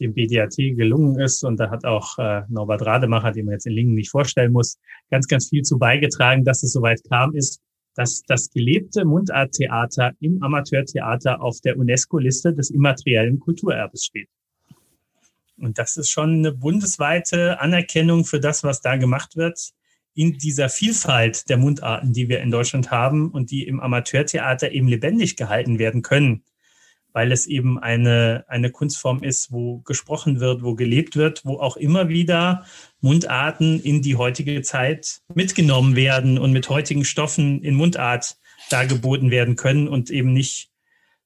[0.00, 1.44] dem BDAT gelungen ist.
[1.44, 4.78] Und da hat auch äh, Norbert Rademacher, den man jetzt in Lingen nicht vorstellen muss,
[5.10, 7.60] ganz, ganz viel zu beigetragen, dass es soweit kam, ist,
[7.94, 14.30] dass das gelebte Mundarttheater im Amateurtheater auf der UNESCO-Liste des immateriellen Kulturerbes steht.
[15.62, 19.72] Und das ist schon eine bundesweite Anerkennung für das, was da gemacht wird
[20.14, 24.88] in dieser Vielfalt der Mundarten, die wir in Deutschland haben und die im Amateurtheater eben
[24.88, 26.44] lebendig gehalten werden können
[27.12, 31.76] weil es eben eine, eine Kunstform ist, wo gesprochen wird, wo gelebt wird, wo auch
[31.76, 32.64] immer wieder
[33.00, 38.36] Mundarten in die heutige Zeit mitgenommen werden und mit heutigen Stoffen in Mundart
[38.70, 40.70] dargeboten werden können und eben nicht,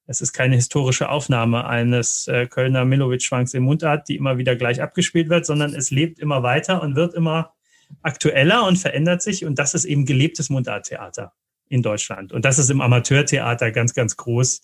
[0.07, 4.81] es ist keine historische Aufnahme eines äh, Kölner Milovic-Schwanks in Mundart, die immer wieder gleich
[4.81, 7.55] abgespielt wird, sondern es lebt immer weiter und wird immer
[8.03, 11.33] aktueller und verändert sich und das ist eben gelebtes Mundarttheater
[11.69, 12.33] in Deutschland.
[12.33, 14.63] Und das ist im Amateurtheater ganz, ganz groß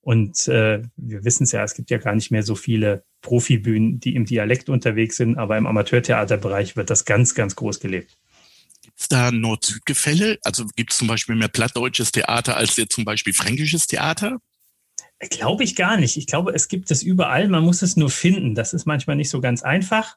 [0.00, 4.00] und äh, wir wissen es ja, es gibt ja gar nicht mehr so viele Profibühnen,
[4.00, 8.18] die im Dialekt unterwegs sind, aber im Amateurtheaterbereich wird das ganz, ganz groß gelebt.
[8.82, 10.38] Gibt es da Nord-Süd-Gefälle?
[10.42, 14.40] Also gibt es zum Beispiel mehr plattdeutsches Theater als jetzt zum Beispiel fränkisches Theater?
[15.20, 16.16] Glaube ich gar nicht.
[16.16, 17.48] Ich glaube, es gibt es überall.
[17.48, 18.54] Man muss es nur finden.
[18.54, 20.16] Das ist manchmal nicht so ganz einfach.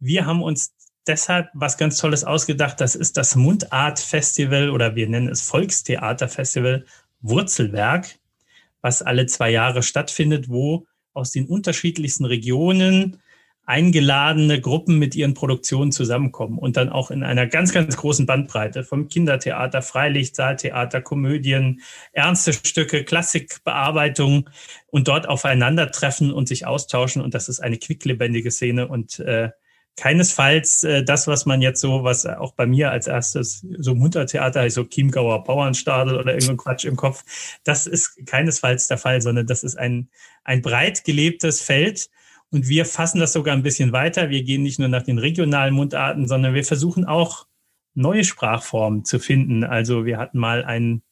[0.00, 0.74] Wir haben uns
[1.06, 2.80] deshalb was ganz Tolles ausgedacht.
[2.80, 6.86] Das ist das Mundart Festival oder wir nennen es Volkstheater Festival
[7.20, 8.18] Wurzelwerk
[8.80, 13.20] was alle zwei Jahre stattfindet, wo aus den unterschiedlichsten Regionen
[13.68, 18.82] eingeladene Gruppen mit ihren Produktionen zusammenkommen und dann auch in einer ganz, ganz großen Bandbreite
[18.82, 24.48] vom Kindertheater, Freilicht, Saaltheater, Komödien, ernste Stücke, Klassikbearbeitung
[24.86, 27.20] und dort aufeinandertreffen und sich austauschen.
[27.20, 29.50] Und das ist eine quicklebendige Szene und äh,
[29.96, 34.00] keinesfalls äh, das, was man jetzt so, was auch bei mir als erstes so im
[34.00, 37.22] Untertheater heißt, so Chiemgauer Bauernstadel oder irgendein Quatsch im Kopf.
[37.64, 40.08] Das ist keinesfalls der Fall, sondern das ist ein,
[40.42, 42.08] ein breit gelebtes Feld.
[42.50, 44.30] Und wir fassen das sogar ein bisschen weiter.
[44.30, 47.46] Wir gehen nicht nur nach den regionalen Mundarten, sondern wir versuchen auch
[47.94, 49.64] neue Sprachformen zu finden.
[49.64, 51.02] Also wir hatten mal einen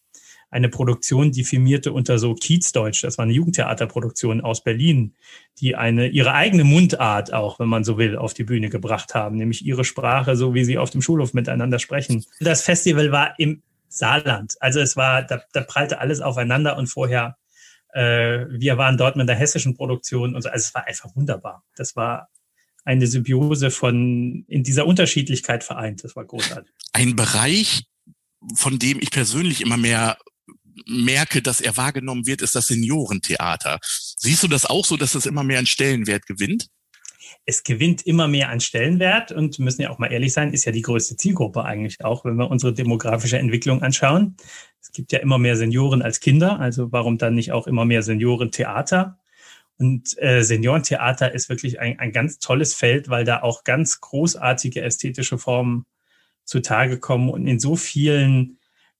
[0.51, 3.05] eine Produktion, die firmierte unter so Kiezdeutsch.
[3.05, 5.15] Das war eine Jugendtheaterproduktion aus Berlin,
[5.59, 9.37] die eine, ihre eigene Mundart auch, wenn man so will, auf die Bühne gebracht haben,
[9.37, 12.25] nämlich ihre Sprache, so wie sie auf dem Schulhof miteinander sprechen.
[12.41, 14.55] Das Festival war im Saarland.
[14.61, 17.37] Also es war, da, da prallte alles aufeinander und vorher
[17.97, 20.51] Äh, wir waren dort mit der hessischen Produktion und so.
[20.51, 21.65] Also es war einfach wunderbar.
[21.77, 22.29] Das war
[22.85, 26.05] eine Symbiose von in dieser Unterschiedlichkeit vereint.
[26.05, 26.71] Das war großartig.
[26.93, 27.85] Ein Bereich,
[28.55, 30.19] von dem ich persönlich immer mehr
[30.87, 33.79] merke, dass er wahrgenommen wird, ist das Seniorentheater.
[33.83, 36.67] Siehst du das auch so, dass das immer mehr an Stellenwert gewinnt?
[37.47, 40.73] Es gewinnt immer mehr an Stellenwert und müssen ja auch mal ehrlich sein, ist ja
[40.73, 44.37] die größte Zielgruppe eigentlich auch, wenn wir unsere demografische Entwicklung anschauen.
[44.81, 48.03] Es gibt ja immer mehr Senioren als Kinder, also warum dann nicht auch immer mehr
[48.03, 49.19] Seniorentheater?
[49.79, 54.83] Und äh, Seniorentheater ist wirklich ein, ein ganz tolles Feld, weil da auch ganz großartige
[54.83, 55.87] ästhetische Formen
[56.45, 58.56] zutage kommen und in so vielen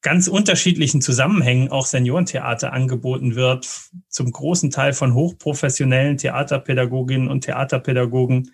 [0.07, 8.53] ganz unterschiedlichen Zusammenhängen auch Seniorentheater angeboten wird, zum großen Teil von hochprofessionellen Theaterpädagoginnen und Theaterpädagogen,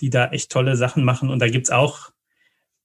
[0.00, 1.30] die da echt tolle Sachen machen.
[1.30, 2.10] Und da gibt's auch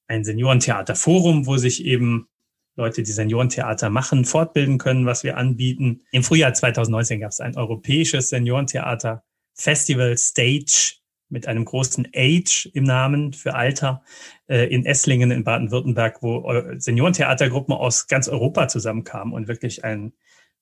[0.07, 2.29] ein Seniorentheaterforum, wo sich eben
[2.77, 6.03] Leute, die Seniorentheater machen, fortbilden können, was wir anbieten.
[6.11, 10.99] Im Frühjahr 2019 gab es ein europäisches Seniorentheater Festival Stage
[11.29, 14.03] mit einem großen Age im Namen für Alter
[14.47, 20.13] äh, in Esslingen in Baden-Württemberg, wo äh, Seniorentheatergruppen aus ganz Europa zusammenkamen und wirklich ein,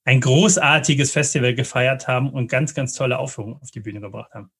[0.06, 4.52] ein großartiges Festival gefeiert haben und ganz, ganz tolle Aufführungen auf die Bühne gebracht haben.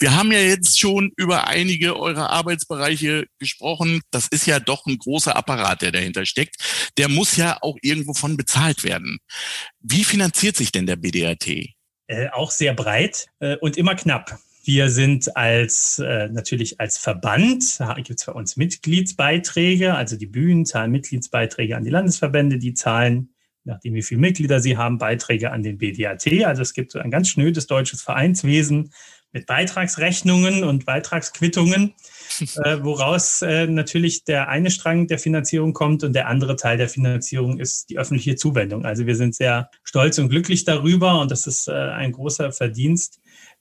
[0.00, 4.00] Wir haben ja jetzt schon über einige eurer Arbeitsbereiche gesprochen.
[4.12, 6.54] Das ist ja doch ein großer Apparat, der dahinter steckt.
[6.96, 9.18] Der muss ja auch irgendwo von bezahlt werden.
[9.80, 11.74] Wie finanziert sich denn der BDRT?
[12.06, 14.38] Äh, auch sehr breit äh, und immer knapp.
[14.68, 20.66] Wir sind als äh, natürlich als Verband, gibt es bei uns Mitgliedsbeiträge, also die Bühnen
[20.66, 23.30] zahlen Mitgliedsbeiträge an die Landesverbände, die zahlen,
[23.64, 26.44] nachdem wie viele Mitglieder sie haben, Beiträge an den BDAT.
[26.44, 28.92] Also es gibt so ein ganz schnödes deutsches Vereinswesen
[29.32, 31.94] mit Beitragsrechnungen und Beitragsquittungen,
[32.62, 36.90] äh, woraus äh, natürlich der eine Strang der Finanzierung kommt und der andere Teil der
[36.90, 38.84] Finanzierung ist die öffentliche Zuwendung.
[38.84, 43.18] Also wir sind sehr stolz und glücklich darüber und das ist äh, ein großer Verdienst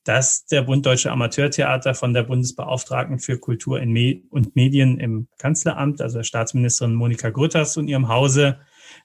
[0.08, 6.20] dass der Bund Deutsche Amateurtheater von der Bundesbeauftragten für Kultur und Medien im Kanzleramt, also
[6.20, 8.58] der Staatsministerin Monika Grütters und ihrem Hause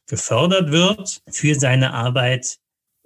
[0.07, 2.59] gefördert wird für seine Arbeit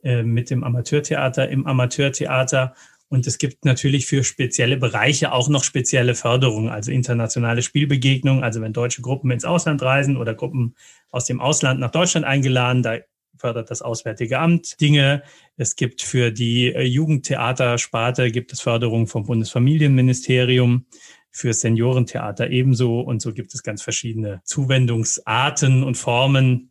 [0.03, 2.75] äh, mit dem Amateurtheater im Amateurtheater.
[3.09, 8.45] Und es gibt natürlich für spezielle Bereiche auch noch spezielle Förderungen, also internationale Spielbegegnungen.
[8.45, 10.75] Also wenn deutsche Gruppen ins Ausland reisen oder Gruppen
[11.11, 12.99] aus dem Ausland nach Deutschland eingeladen, da
[13.39, 15.23] fördert das Auswärtige Amt Dinge.
[15.57, 20.87] Es gibt für die äh, Jugendtheatersparte gibt es Förderung vom Bundesfamilienministerium
[21.31, 23.01] für Seniorentheater ebenso.
[23.01, 26.71] Und so gibt es ganz verschiedene Zuwendungsarten und Formen.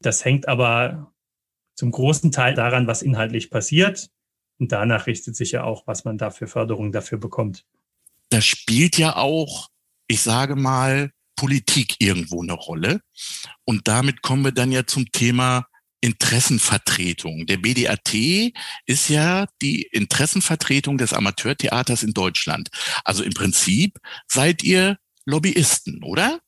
[0.00, 1.12] Das hängt aber
[1.74, 4.08] zum großen Teil daran, was inhaltlich passiert.
[4.58, 7.66] Und danach richtet sich ja auch, was man da für Förderung dafür bekommt.
[8.30, 9.68] Da spielt ja auch,
[10.08, 13.00] ich sage mal, Politik irgendwo eine Rolle.
[13.64, 15.66] Und damit kommen wir dann ja zum Thema
[16.00, 17.46] Interessenvertretung.
[17.46, 18.14] Der BDAT
[18.86, 22.68] ist ja die Interessenvertretung des Amateurtheaters in Deutschland.
[23.04, 26.40] Also im Prinzip seid ihr Lobbyisten, oder?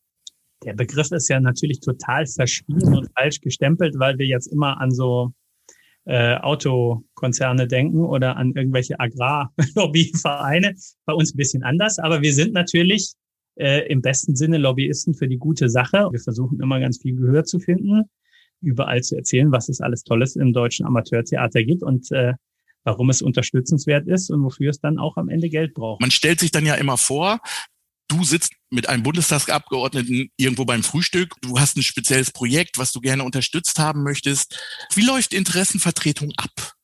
[0.65, 4.91] Der Begriff ist ja natürlich total verschwiegen und falsch gestempelt, weil wir jetzt immer an
[4.91, 5.33] so
[6.05, 10.75] äh, Autokonzerne denken oder an irgendwelche Agrarlobbyvereine.
[11.05, 13.13] Bei uns ein bisschen anders, aber wir sind natürlich
[13.57, 16.09] äh, im besten Sinne Lobbyisten für die gute Sache.
[16.11, 18.05] Wir versuchen immer ganz viel Gehör zu finden
[18.61, 22.35] überall zu erzählen, was es alles Tolles im deutschen Amateurtheater gibt und äh,
[22.85, 26.01] warum es unterstützenswert ist und wofür es dann auch am Ende Geld braucht.
[26.01, 27.41] Man stellt sich dann ja immer vor,
[28.09, 33.01] du sitzt mit einem Bundestagsabgeordneten irgendwo beim Frühstück, du hast ein spezielles Projekt, was du
[33.01, 34.59] gerne unterstützt haben möchtest.
[34.95, 36.78] Wie läuft Interessenvertretung ab?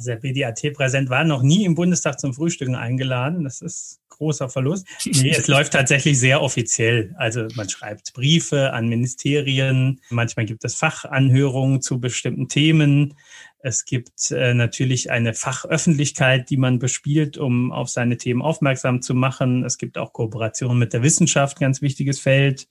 [0.00, 3.44] Also der BDAT-Präsident war noch nie im Bundestag zum Frühstücken eingeladen.
[3.44, 4.86] Das ist großer Verlust.
[5.04, 7.14] Nee, es läuft tatsächlich sehr offiziell.
[7.18, 10.00] Also man schreibt Briefe an Ministerien.
[10.08, 13.12] Manchmal gibt es Fachanhörungen zu bestimmten Themen.
[13.58, 19.14] Es gibt äh, natürlich eine Fachöffentlichkeit, die man bespielt, um auf seine Themen aufmerksam zu
[19.14, 19.66] machen.
[19.66, 22.68] Es gibt auch Kooperation mit der Wissenschaft, ganz wichtiges Feld,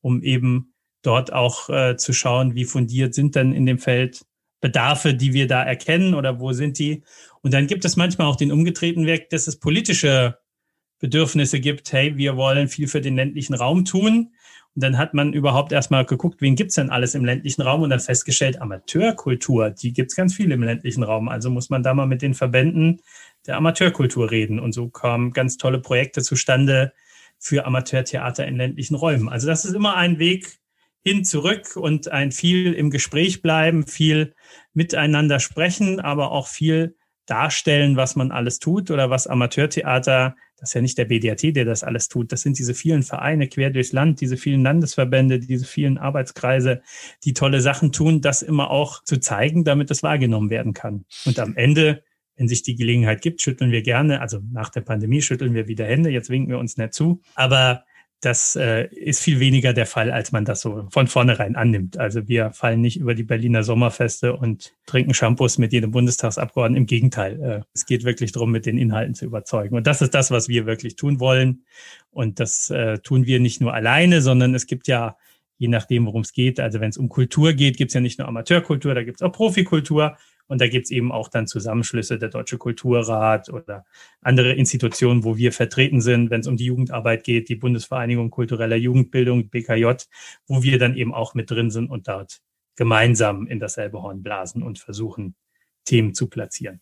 [0.00, 4.24] um eben dort auch äh, zu schauen, wie fundiert sind denn in dem Feld
[4.62, 7.02] Bedarfe, die wir da erkennen oder wo sind die?
[7.42, 10.38] Und dann gibt es manchmal auch den umgedrehten Weg, dass es politische
[11.00, 11.92] Bedürfnisse gibt.
[11.92, 14.32] Hey, wir wollen viel für den ländlichen Raum tun.
[14.74, 17.90] Und dann hat man überhaupt erstmal geguckt, wen gibt's denn alles im ländlichen Raum und
[17.90, 21.28] dann festgestellt, Amateurkultur, die gibt's ganz viel im ländlichen Raum.
[21.28, 23.02] Also muss man da mal mit den Verbänden
[23.46, 24.60] der Amateurkultur reden.
[24.60, 26.92] Und so kamen ganz tolle Projekte zustande
[27.38, 29.28] für Amateurtheater in ländlichen Räumen.
[29.28, 30.61] Also das ist immer ein Weg,
[31.02, 34.34] hin, zurück und ein viel im Gespräch bleiben, viel
[34.72, 36.96] miteinander sprechen, aber auch viel
[37.26, 41.64] darstellen, was man alles tut oder was Amateurtheater, das ist ja nicht der BDAT, der
[41.64, 45.64] das alles tut, das sind diese vielen Vereine quer durchs Land, diese vielen Landesverbände, diese
[45.64, 46.82] vielen Arbeitskreise,
[47.24, 51.04] die tolle Sachen tun, das immer auch zu zeigen, damit es wahrgenommen werden kann.
[51.24, 52.02] Und am Ende
[52.36, 54.20] wenn sich die Gelegenheit gibt, schütteln wir gerne.
[54.20, 56.10] Also nach der Pandemie schütteln wir wieder Hände.
[56.10, 57.20] Jetzt winken wir uns nicht zu.
[57.34, 57.84] Aber
[58.22, 61.98] das äh, ist viel weniger der Fall, als man das so von vornherein annimmt.
[61.98, 66.82] Also wir fallen nicht über die Berliner Sommerfeste und trinken Shampoos mit jedem Bundestagsabgeordneten.
[66.82, 69.74] Im Gegenteil, äh, es geht wirklich darum, mit den Inhalten zu überzeugen.
[69.74, 71.64] Und das ist das, was wir wirklich tun wollen.
[72.12, 75.16] Und das äh, tun wir nicht nur alleine, sondern es gibt ja
[75.62, 76.58] je nachdem, worum es geht.
[76.58, 79.22] Also wenn es um Kultur geht, gibt es ja nicht nur Amateurkultur, da gibt es
[79.22, 80.16] auch Profikultur.
[80.48, 83.84] Und da gibt es eben auch dann Zusammenschlüsse, der Deutsche Kulturrat oder
[84.20, 88.74] andere Institutionen, wo wir vertreten sind, wenn es um die Jugendarbeit geht, die Bundesvereinigung kultureller
[88.74, 89.86] Jugendbildung, BKJ,
[90.48, 92.40] wo wir dann eben auch mit drin sind und dort
[92.74, 95.36] gemeinsam in dasselbe Horn blasen und versuchen,
[95.84, 96.80] Themen zu platzieren.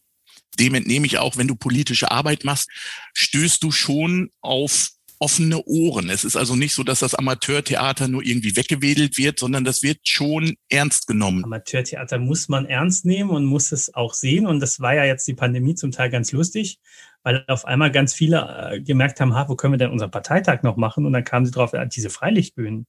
[0.59, 2.70] Dem entnehme ich auch, wenn du politische Arbeit machst,
[3.12, 4.89] stößt du schon auf
[5.21, 6.09] offene Ohren.
[6.09, 9.99] Es ist also nicht so, dass das Amateurtheater nur irgendwie weggewedelt wird, sondern das wird
[10.05, 11.45] schon ernst genommen.
[11.45, 14.47] Amateurtheater muss man ernst nehmen und muss es auch sehen.
[14.47, 16.79] Und das war ja jetzt die Pandemie zum Teil ganz lustig,
[17.23, 20.62] weil auf einmal ganz viele äh, gemerkt haben, ha, wo können wir denn unseren Parteitag
[20.62, 21.05] noch machen?
[21.05, 22.87] Und dann kamen sie drauf, diese Freilichtbühnen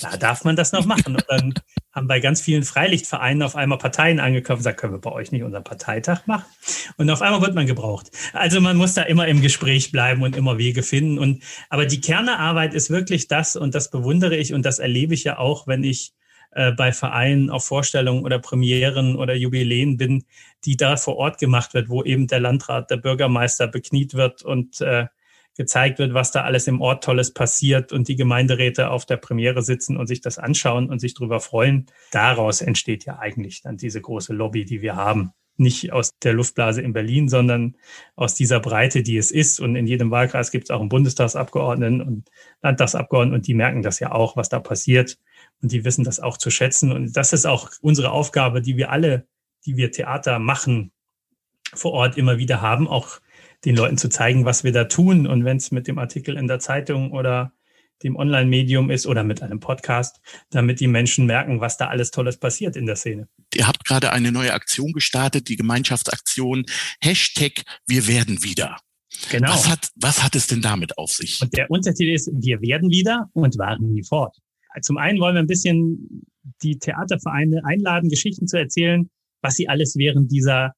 [0.00, 1.16] da darf man das noch machen.
[1.16, 1.54] Und dann
[1.92, 5.32] haben bei ganz vielen Freilichtvereinen auf einmal Parteien angekauft und gesagt, können wir bei euch
[5.32, 6.44] nicht unseren Parteitag machen?
[6.96, 8.10] Und auf einmal wird man gebraucht.
[8.32, 11.18] Also man muss da immer im Gespräch bleiben und immer Wege finden.
[11.18, 15.24] Und, aber die Kernearbeit ist wirklich das und das bewundere ich und das erlebe ich
[15.24, 16.12] ja auch, wenn ich
[16.54, 20.24] äh, bei Vereinen auf Vorstellungen oder Premieren oder Jubiläen bin,
[20.64, 24.80] die da vor Ort gemacht wird, wo eben der Landrat, der Bürgermeister bekniet wird und
[24.80, 25.06] äh,
[25.56, 29.62] gezeigt wird, was da alles im Ort Tolles passiert und die Gemeinderäte auf der Premiere
[29.62, 31.86] sitzen und sich das anschauen und sich darüber freuen.
[32.10, 35.30] Daraus entsteht ja eigentlich dann diese große Lobby, die wir haben.
[35.56, 37.76] Nicht aus der Luftblase in Berlin, sondern
[38.16, 39.60] aus dieser Breite, die es ist.
[39.60, 42.28] Und in jedem Wahlkreis gibt es auch einen Bundestagsabgeordneten und
[42.62, 45.16] Landtagsabgeordneten und die merken das ja auch, was da passiert.
[45.62, 46.90] Und die wissen das auch zu schätzen.
[46.90, 49.28] Und das ist auch unsere Aufgabe, die wir alle,
[49.64, 50.90] die wir Theater machen,
[51.72, 53.20] vor Ort immer wieder haben, auch
[53.64, 55.26] den Leuten zu zeigen, was wir da tun.
[55.26, 57.52] Und wenn es mit dem Artikel in der Zeitung oder
[58.02, 62.38] dem Online-Medium ist oder mit einem Podcast, damit die Menschen merken, was da alles Tolles
[62.38, 63.28] passiert in der Szene.
[63.54, 66.66] Ihr habt gerade eine neue Aktion gestartet, die Gemeinschaftsaktion
[67.00, 68.76] Hashtag Wir werden wieder.
[69.30, 69.50] Genau.
[69.50, 71.40] Was hat, was hat es denn damit auf sich?
[71.40, 74.36] Und der Untertitel ist Wir werden wieder und waren nie fort.
[74.82, 76.26] Zum einen wollen wir ein bisschen
[76.62, 79.08] die Theatervereine einladen, Geschichten zu erzählen,
[79.40, 80.74] was sie alles während dieser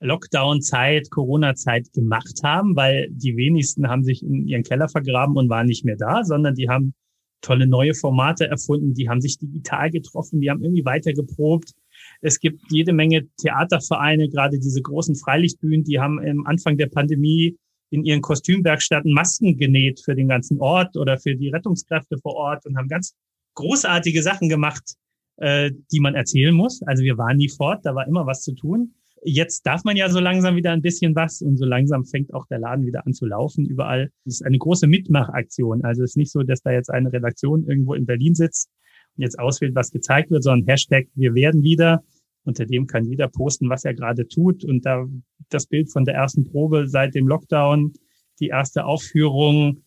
[0.00, 5.66] Lockdown-Zeit, Corona-Zeit gemacht haben, weil die wenigsten haben sich in ihren Keller vergraben und waren
[5.66, 6.94] nicht mehr da, sondern die haben
[7.42, 11.72] tolle neue Formate erfunden, die haben sich digital getroffen, die haben irgendwie weiter geprobt.
[12.20, 17.56] Es gibt jede Menge Theatervereine, gerade diese großen Freilichtbühnen, die haben am Anfang der Pandemie
[17.90, 22.66] in ihren Kostümwerkstätten Masken genäht für den ganzen Ort oder für die Rettungskräfte vor Ort
[22.66, 23.14] und haben ganz
[23.54, 24.94] großartige Sachen gemacht,
[25.36, 26.82] äh, die man erzählen muss.
[26.82, 28.94] Also wir waren nie fort, da war immer was zu tun.
[29.22, 32.46] Jetzt darf man ja so langsam wieder ein bisschen was und so langsam fängt auch
[32.46, 34.10] der Laden wieder an zu laufen überall.
[34.24, 35.84] Es ist eine große Mitmachaktion.
[35.84, 38.70] Also es ist nicht so, dass da jetzt eine Redaktion irgendwo in Berlin sitzt
[39.16, 42.02] und jetzt auswählt, was gezeigt wird, sondern Hashtag wir werden wieder.
[42.44, 44.64] Unter dem kann jeder posten, was er gerade tut.
[44.64, 45.06] Und da
[45.50, 47.92] das Bild von der ersten Probe seit dem Lockdown,
[48.40, 49.82] die erste Aufführung,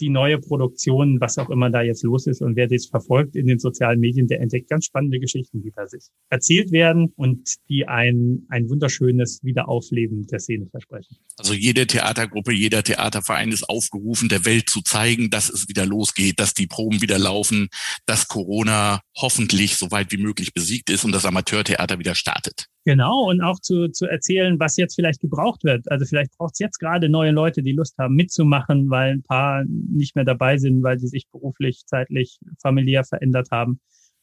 [0.00, 2.42] die neue Produktion, was auch immer da jetzt los ist.
[2.42, 5.84] Und wer das verfolgt in den sozialen Medien, der entdeckt ganz spannende Geschichten, die da
[6.30, 11.16] erzählt werden und die ein, ein wunderschönes Wiederaufleben der Szene versprechen.
[11.36, 16.40] Also jede Theatergruppe, jeder Theaterverein ist aufgerufen, der Welt zu zeigen, dass es wieder losgeht,
[16.40, 17.68] dass die Proben wieder laufen,
[18.06, 22.66] dass Corona hoffentlich so weit wie möglich besiegt ist und das Amateurtheater wieder startet.
[22.88, 25.90] Genau, und auch zu, zu erzählen, was jetzt vielleicht gebraucht wird.
[25.90, 29.62] Also vielleicht braucht es jetzt gerade neue Leute, die Lust haben mitzumachen, weil ein paar
[29.66, 33.78] nicht mehr dabei sind, weil sie sich beruflich, zeitlich, familiär verändert haben.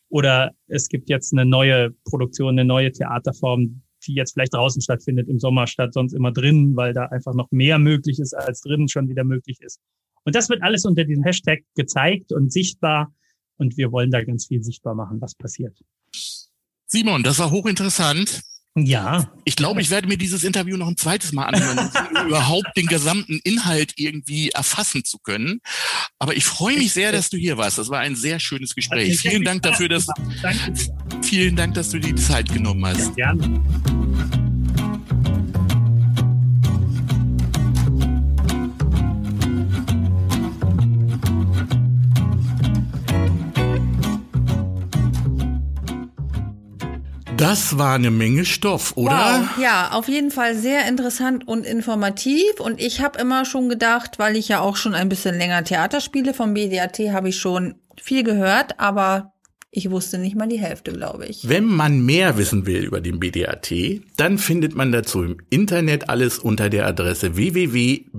[0.09, 5.29] Oder es gibt jetzt eine neue Produktion, eine neue Theaterform, die jetzt vielleicht draußen stattfindet,
[5.29, 8.89] im Sommer statt sonst immer drinnen, weil da einfach noch mehr möglich ist, als drinnen
[8.89, 9.79] schon wieder möglich ist.
[10.23, 13.13] Und das wird alles unter diesem Hashtag gezeigt und sichtbar.
[13.57, 15.77] Und wir wollen da ganz viel sichtbar machen, was passiert.
[16.87, 18.41] Simon, das war hochinteressant.
[18.77, 19.31] Ja.
[19.45, 22.87] Ich glaube, ich werde mir dieses Interview noch ein zweites Mal anhören, um überhaupt den
[22.87, 25.61] gesamten Inhalt irgendwie erfassen zu können.
[26.19, 27.77] Aber ich freue mich sehr, dass du hier warst.
[27.77, 29.19] Das war ein sehr schönes Gespräch.
[29.21, 30.07] Vielen Dank dafür, dass,
[31.21, 33.17] vielen Dank, dass du dir die Zeit genommen hast.
[33.17, 34.04] Ja, gerne.
[47.37, 49.41] Das war eine Menge Stoff, oder?
[49.41, 49.61] Wow.
[49.61, 52.59] Ja, auf jeden Fall sehr interessant und informativ.
[52.59, 55.99] Und ich habe immer schon gedacht, weil ich ja auch schon ein bisschen länger Theater
[55.99, 59.33] spiele, vom BDAT habe ich schon viel gehört, aber
[59.75, 61.49] ich wusste nicht mal die Hälfte, glaube ich.
[61.49, 63.73] Wenn man mehr wissen will über den BDAT,
[64.15, 68.13] dann findet man dazu im Internet alles unter der Adresse www.bdat.info.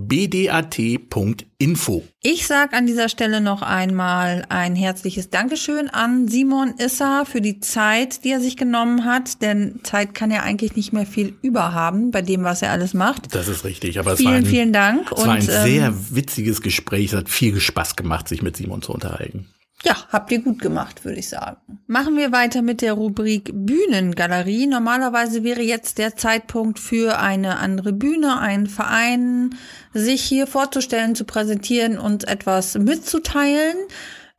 [2.23, 7.61] Ich sage an dieser Stelle noch einmal ein herzliches Dankeschön an Simon Issa für die
[7.61, 12.11] Zeit, die er sich genommen hat, denn Zeit kann er eigentlich nicht mehr viel überhaben
[12.11, 13.35] bei dem, was er alles macht.
[13.35, 15.11] Das ist richtig, aber es vielen, war ein, vielen Dank.
[15.11, 18.59] Es war ein Und, ähm, sehr witziges Gespräch, es hat viel Spaß gemacht, sich mit
[18.59, 19.47] Simon zu unterhalten.
[19.85, 21.59] Ja, habt ihr gut gemacht, würde ich sagen.
[21.87, 24.67] Machen wir weiter mit der Rubrik Bühnengalerie.
[24.67, 29.55] Normalerweise wäre jetzt der Zeitpunkt für eine andere Bühne, einen Verein,
[29.93, 33.77] sich hier vorzustellen, zu präsentieren und etwas mitzuteilen.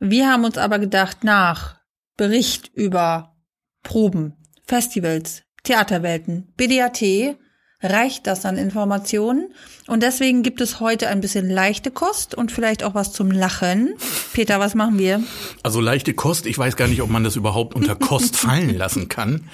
[0.00, 1.76] Wir haben uns aber gedacht, nach
[2.16, 3.36] Bericht über
[3.84, 4.34] Proben,
[4.66, 7.36] Festivals, Theaterwelten, BDAT,
[7.80, 9.52] reicht das an Informationen.
[9.86, 13.94] Und deswegen gibt es heute ein bisschen leichte Kost und vielleicht auch was zum Lachen.
[14.32, 15.22] Peter, was machen wir?
[15.62, 19.08] Also leichte Kost, ich weiß gar nicht, ob man das überhaupt unter Kost fallen lassen
[19.08, 19.48] kann.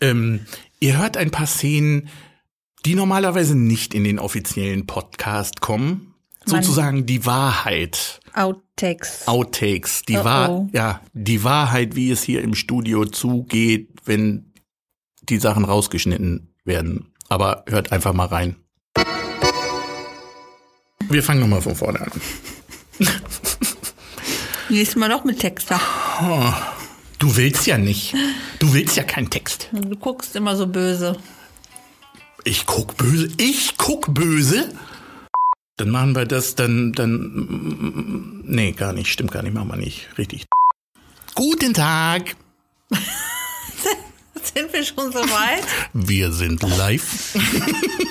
[0.00, 0.40] Ähm,
[0.78, 2.08] ihr hört ein paar Szenen,
[2.84, 6.14] die normalerweise nicht in den offiziellen Podcast kommen.
[6.46, 8.20] Sozusagen die Wahrheit.
[8.32, 9.28] Outtakes.
[9.28, 10.02] Outtakes.
[10.08, 10.68] Die Oh, Wahr, oh.
[10.72, 14.52] ja, die Wahrheit, wie es hier im Studio zugeht, wenn
[15.22, 17.09] die Sachen rausgeschnitten werden.
[17.30, 18.56] Aber hört einfach mal rein.
[21.08, 22.10] Wir fangen nochmal von vorne an.
[24.68, 25.70] Nächstes Mal doch mit Text.
[25.70, 25.80] da.
[27.18, 28.14] Du willst ja nicht.
[28.58, 29.68] Du willst ja keinen Text.
[29.72, 31.16] Du guckst immer so böse.
[32.44, 33.28] Ich guck böse.
[33.38, 34.68] Ich guck böse?
[35.76, 40.08] Dann machen wir das, dann, dann, nee, gar nicht, stimmt gar nicht, machen wir nicht,
[40.18, 40.46] richtig.
[41.34, 42.36] Guten Tag,
[44.54, 45.64] Sind wir schon so weit?
[45.92, 47.34] wir sind live.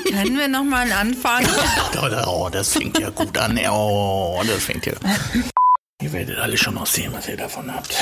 [0.09, 1.49] Können wir noch mal anfangen?
[2.27, 3.59] Oh, das fängt ja gut an.
[3.69, 4.93] Oh, das fängt ja.
[6.01, 7.93] Ihr werdet alle schon noch sehen, was ihr davon habt.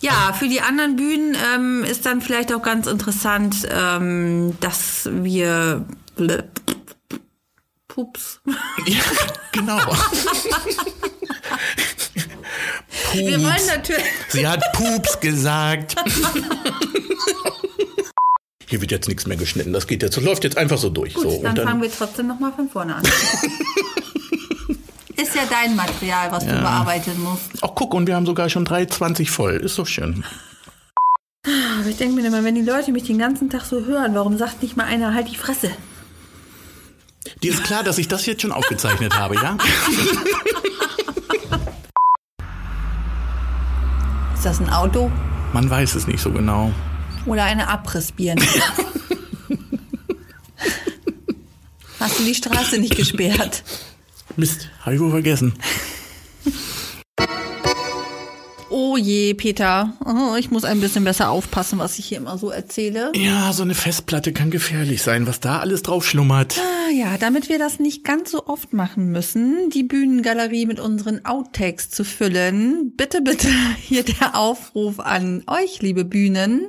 [0.00, 5.84] Ja, für die anderen Bühnen ähm, ist dann vielleicht auch ganz interessant, ähm, dass wir
[7.94, 8.40] Pups.
[8.86, 9.00] Ja,
[9.52, 9.78] genau.
[13.12, 13.66] Wir wollen Pups.
[13.68, 14.04] natürlich.
[14.30, 15.94] Sie hat Pups gesagt.
[18.66, 19.72] Hier wird jetzt nichts mehr geschnitten.
[19.72, 21.14] Das geht jetzt, das läuft jetzt einfach so durch.
[21.14, 21.40] Gut, so.
[21.44, 23.04] dann, fangen wir trotzdem noch mal von vorne an.
[25.16, 26.60] ist ja dein Material, was du Ja.
[26.62, 27.50] bearbeiten musst.
[27.62, 29.52] Ach guck, und wir haben sogar schon 3,20 voll.
[29.54, 30.24] Ist doch schön.
[31.44, 34.36] Aber ich denke mir immer, wenn die Leute mich den ganzen Tag so hören, warum
[34.36, 35.70] sagt nicht mal einer halt die Fresse?
[37.42, 39.56] Dir ist klar, dass ich das jetzt schon aufgezeichnet habe, ja?
[44.34, 45.10] Ist das ein Auto
[45.52, 46.72] Man weiß es nicht so genau.
[47.26, 48.42] oder eine Abrissbirne?
[52.00, 53.62] Hast du die Straße nicht gesperrt?
[54.36, 55.54] Mist, habe ich wohl vergessen.
[58.76, 59.92] Oh je, Peter.
[60.04, 63.12] Oh, ich muss ein bisschen besser aufpassen, was ich hier immer so erzähle.
[63.14, 66.58] Ja, so eine Festplatte kann gefährlich sein, was da alles drauf schlummert.
[66.58, 71.24] Ah ja, damit wir das nicht ganz so oft machen müssen, die Bühnengalerie mit unseren
[71.24, 73.46] Outtakes zu füllen, bitte, bitte
[73.78, 76.66] hier der Aufruf an euch, liebe Bühnen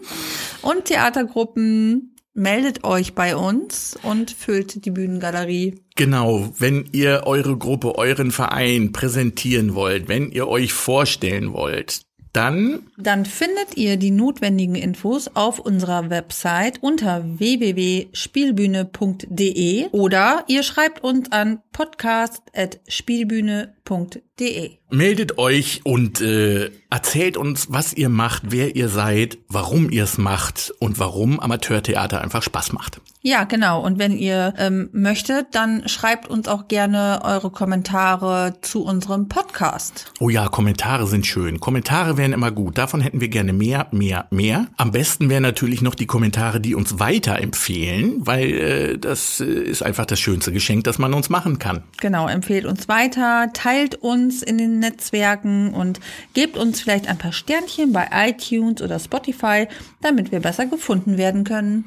[0.62, 2.15] und Theatergruppen.
[2.38, 5.80] Meldet euch bei uns und füllt die Bühnengalerie.
[5.96, 12.02] Genau, wenn ihr eure Gruppe, euren Verein präsentieren wollt, wenn ihr euch vorstellen wollt,
[12.34, 21.02] dann Dann findet ihr die notwendigen Infos auf unserer Website unter www.spielbühne.de oder ihr schreibt
[21.02, 24.72] uns an podcast.spielbühne.de.
[24.96, 30.18] meldet euch und äh, erzählt uns, was ihr macht, wer ihr seid, warum ihr es
[30.18, 33.02] macht und warum Amateurtheater einfach Spaß macht.
[33.22, 33.84] Ja, genau.
[33.84, 40.14] Und wenn ihr ähm, möchtet, dann schreibt uns auch gerne eure Kommentare zu unserem Podcast.
[40.20, 41.60] Oh ja, Kommentare sind schön.
[41.60, 42.78] Kommentare wären immer gut.
[42.78, 44.68] Davon hätten wir gerne mehr, mehr, mehr.
[44.78, 49.82] Am besten wären natürlich noch die Kommentare, die uns weiterempfehlen, weil äh, das äh, ist
[49.82, 51.82] einfach das schönste Geschenk, das man uns machen kann.
[51.98, 56.00] Genau, empfehlt uns weiter, teilt uns in den Netzwerken und
[56.34, 59.68] gebt uns vielleicht ein paar Sternchen bei iTunes oder Spotify,
[60.02, 61.86] damit wir besser gefunden werden können.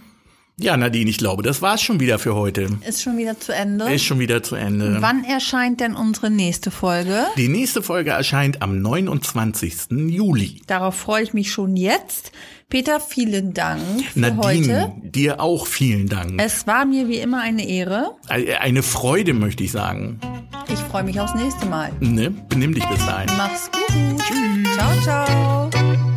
[0.60, 2.68] Ja, Nadine, ich glaube, das war's schon wieder für heute.
[2.84, 3.92] Ist schon wieder zu Ende.
[3.92, 4.96] Ist schon wieder zu Ende.
[4.98, 7.26] Wann erscheint denn unsere nächste Folge?
[7.36, 9.90] Die nächste Folge erscheint am 29.
[9.90, 10.60] Juli.
[10.66, 12.32] Darauf freue ich mich schon jetzt.
[12.70, 13.80] Peter, vielen Dank
[14.12, 14.92] für Nadine, heute.
[15.02, 16.34] dir auch vielen Dank.
[16.38, 18.16] Es war mir wie immer eine Ehre.
[18.28, 20.20] Eine Freude, möchte ich sagen.
[20.68, 21.90] Ich freue mich aufs nächste Mal.
[22.00, 22.30] Ne?
[22.50, 23.30] Benimm dich bis dahin.
[23.38, 24.18] Mach's gut.
[24.18, 24.76] Tschüss.
[24.76, 26.07] Ciao, ciao.